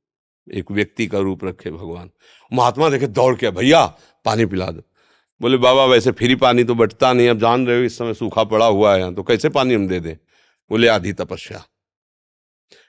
एक 0.47 0.71
व्यक्ति 0.71 1.07
का 1.07 1.19
रूप 1.19 1.45
रखे 1.45 1.71
भगवान। 1.71 2.11
महात्मा 2.53 2.89
देखे, 2.89 3.07
दौड़ 3.07 3.35
के 3.37 3.51
भैया, 3.51 3.85
पानी 4.25 4.47
पिला 4.47 4.67
दो। 4.67 4.83
बोले, 5.41 5.57
बाबा, 5.57 5.85
वैसे 5.85 6.11
फ्री 6.11 6.35
पानी 6.35 6.65
तो 6.65 6.75
बटता 6.75 7.13
नहीं 7.13 7.29
अब 7.29 7.39
जान 7.39 7.67
रहे 7.67 7.79
हो, 7.79 7.85
इस 7.85 7.99
समय 7.99 8.15
सूखा 8.15 8.45
पड़ा 8.45 8.67
हुआ 8.67 8.97
है 8.97 9.15
तो 9.15 9.23
कैसे 9.23 9.49
पानी 9.49 9.75
हम 9.75 9.89
दे 9.89 10.01
दें? 10.01 10.15
बोले, 10.71 10.89
आधी 10.89 11.13
तपस्या। 11.13 11.63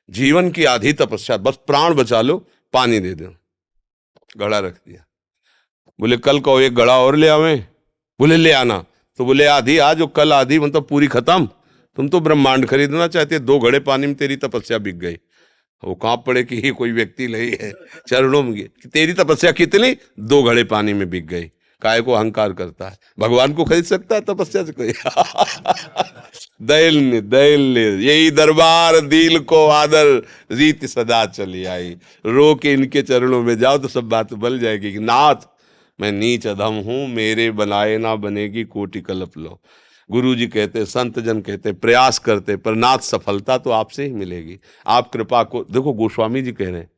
जीवन 0.10 0.50
की 0.52 0.66
आधी 0.66 0.94
तपस्या, 0.94 1.38
बस 1.38 1.60
प्राण 1.68 1.94
बचा 1.94 2.22
लो, 2.22 2.38
पानी 2.74 3.00
दे 3.00 3.14
दो। 3.14 3.34
गड़ा 4.38 4.60
रख 4.60 4.74
दिया। 4.74 5.06
बोले, 6.00 6.18
कल 6.18 6.40
कहो, 6.40 6.60
एक 6.60 6.76
गड़ा 6.76 7.00
और 7.00 7.16
ले 7.16 7.28
आवे? 7.28 7.56
बोले, 8.20 8.38
ले 8.38 8.52
आना। 8.52 8.86
तो 9.20 9.26
बोले, 9.26 9.46
आधी, 9.46 9.78
आज 9.78 10.02
और 10.02 10.08
कल 10.08 10.34
आधी 10.34 10.60
मतलब 10.60 10.88
पूरी 10.88 11.08
खत्म। 11.08 11.46
तुम 11.96 12.10
तो 12.10 12.20
ब्रह्मांड 12.20 12.66
खरीदना 12.66 13.08
चाहते, 13.08 13.40
दो 13.40 13.60
घड़े 13.60 13.80
पानी 13.80 14.08
में 14.08 14.16
तेरी 14.16 14.36
तपस्या 14.36 14.78
बिक 14.78 15.00
गई। 15.00 15.18
वो 15.84 15.96
काँप 15.96 16.24
पड़े 16.28 16.44
कि 16.44 16.56
ये 16.56 16.72
कोई 16.72 16.92
व्यक्ति 16.92 17.28
नहीं 17.28 17.52
है, 17.62 17.74
चरणों 18.08 18.44
में 18.44 18.54
कि 18.54 18.90
तेरी 18.94 19.14
तपस्या 19.14 19.52
कितनी? 19.52 19.98
दो 20.20 20.44
घड़े 20.44 20.64
पानी 20.64 20.94
में 20.94 21.10
बिक 21.10 21.28
गई। 21.28 21.52
काय 21.82 22.02
को 22.02 22.12
अहंकार 22.12 22.54
करता 22.54 22.90
है? 22.90 22.98
भगवान 23.20 23.54
को 23.54 23.64
खरीद 23.64 23.84
सकता 23.84 24.16
है 24.16 24.22
तपस्या 24.22 24.64
से 24.64 24.72
कोई? 24.72 24.92
दैल 26.62 26.98
ने 26.98 27.22
दैल 27.22 27.62
ने। 27.62 28.06
यही 28.06 28.32
दरबार, 28.32 29.00
दिल 29.00 29.40
को 29.40 29.68
आदर, 29.68 30.24
रीत 30.52 30.86
सदा 30.86 31.26
चली 31.26 31.66
आई। 31.66 31.98
रो 32.26 32.56
के 32.56 32.74
इनके 32.74 33.02
चरणों 33.02 33.44
में 33.44 33.60
जाओ 33.60 33.78
तो 33.78 33.88
सब 33.88 34.04
बात 34.04 34.34
बल 34.34 34.60
जाएगी 34.60 34.92
कि, 34.92 35.00
नाथ, 35.00 35.36
मैं 36.00 36.12
नीच 36.12 36.48
अधम 36.48 36.74
हूँ, 36.74 37.08
मेरे 37.08 37.52
बनाए 37.52 37.98
ना 37.98 38.16
बनेगी, 38.16 38.64
कोटि 38.64 39.02
कल्प 39.02 39.32
लो। 39.38 39.62
गुरु 40.10 40.34
जी 40.36 40.48
कहते 40.48 40.86
संत 40.86 41.20
जन 41.20 41.42
कहते, 41.42 41.72
प्रयास 41.72 42.20
करते, 42.20 42.56
पर 42.56 42.76
नाथ 42.76 42.98
सफलता 42.98 43.58
तो 43.58 43.70
आपसे 43.70 44.04
ही 44.04 44.12
मिलेगी। 44.12 44.60
आप 44.88 45.12
कृपा 45.12 45.44
को, 45.44 45.64
देखो 45.64 45.94
गोस्वामी 45.94 46.42
जी 46.42 46.52
कह 46.52 46.70
रहे 46.70 46.80
हैं 46.80 46.90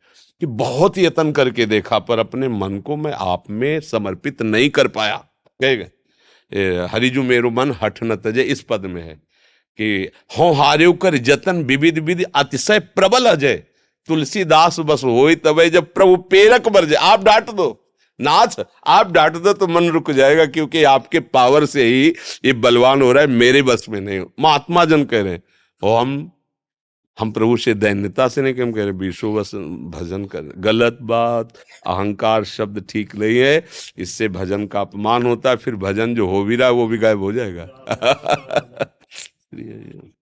कि 0.42 0.46
बहुत 0.46 0.98
यत्न 0.98 1.32
करके 1.32 1.66
देखा, 1.66 2.00
पर 2.00 2.20
अपने 2.20 2.48
मन 2.48 2.80
को 2.80 2.96
मैं 2.96 3.14
आप 3.14 3.44
में 3.50 3.80
समर्पित 3.82 4.42
नहीं 4.42 4.70
कर 4.70 4.88
पाया। 4.88 5.16
कह 5.60 5.76
गए 5.76 6.88
हरिजु 6.92 7.24
मेरो 7.24 7.50
मन 7.50 7.72
हठ 7.82 8.04
न 8.04 8.16
तजे। 8.16 8.44
इस 8.44 8.62
पद 8.62 8.86
में 8.86 9.02
है 9.02 9.14
कि, 9.14 10.10
हो 10.40 10.52
हार्यो 10.54 10.92
कर 10.94 11.18
जतन 11.20 11.64
विविध 11.64 11.98
विधि 12.00 12.24
अतिशय 12.36 12.80
प्रबल 12.80 13.26
अजय। 13.26 13.64
तुलसीदास 14.10 14.80
बस 14.80 15.04
हो 15.04 15.34
तब 15.36 15.64
जब 15.64 15.94
प्रभु 15.94 16.16
पेरक 16.32 16.68
बर 16.68 16.86
जाए 16.86 17.12
आप 17.12 17.24
डांट 17.24 17.50
दो। 17.52 17.70
नाथ, 18.20 18.64
आप 18.88 19.12
डांट 19.12 19.36
दो 19.38 19.54
तो 19.54 19.68
मन 19.68 19.90
रुक 19.90 20.12
जाएगा 20.12 20.46
क्योंकि 20.46 20.84
आपके 20.86 21.20
पावर 21.20 21.66
से 21.66 21.84
ही 21.84 22.08
ये 22.46 22.54
बलवान 22.54 23.02
हो 23.02 23.12
रहा 23.12 23.24
है, 23.24 23.30
मेरे 23.30 23.62
बस 23.62 23.86
में 23.90 24.00
नहीं 24.02 24.20
हो। 24.20 24.32
महात्मा 24.40 24.86
जन 24.86 25.04
कह 25.06 25.22
रहे 25.22 25.34
हैं 25.34 25.44
और 25.82 26.00
हम 26.02 26.32
हम 27.18 27.32
प्रभु 27.32 27.58
से 27.58 27.74
दैन्यता 27.74 28.28
से 28.28 28.42
नहीं 28.42 28.54
कि 28.54 28.62
हम 28.62 28.72
कह 28.72 28.84
रहे, 28.84 28.92
विश्व 28.92 29.32
बस, 29.34 29.52
भजन 29.56 30.26
कर 30.26 30.52
गलत 30.60 30.98
बात, 31.02 31.54
अहंकार 31.88 32.44
शब्द 32.44 32.84
ठीक 32.90 33.16
नहीं 33.16 33.38
है, 33.38 33.66
इससे 33.98 34.28
भजन 34.30 34.66
का 34.68 34.82
अपमान 34.82 35.26
होता 35.26 35.50
है, 35.50 35.56
फिर 35.56 35.76
भजन 35.76 36.16
जो 36.16 36.28
हो 36.28 36.44
भी 36.44 36.56
रहा 36.56 36.68
है, 36.68 36.74
वो 36.74 36.88
भी 36.88 36.98
गायब 36.98 37.20
हो 37.20 37.32
जाएगा। 37.34 37.68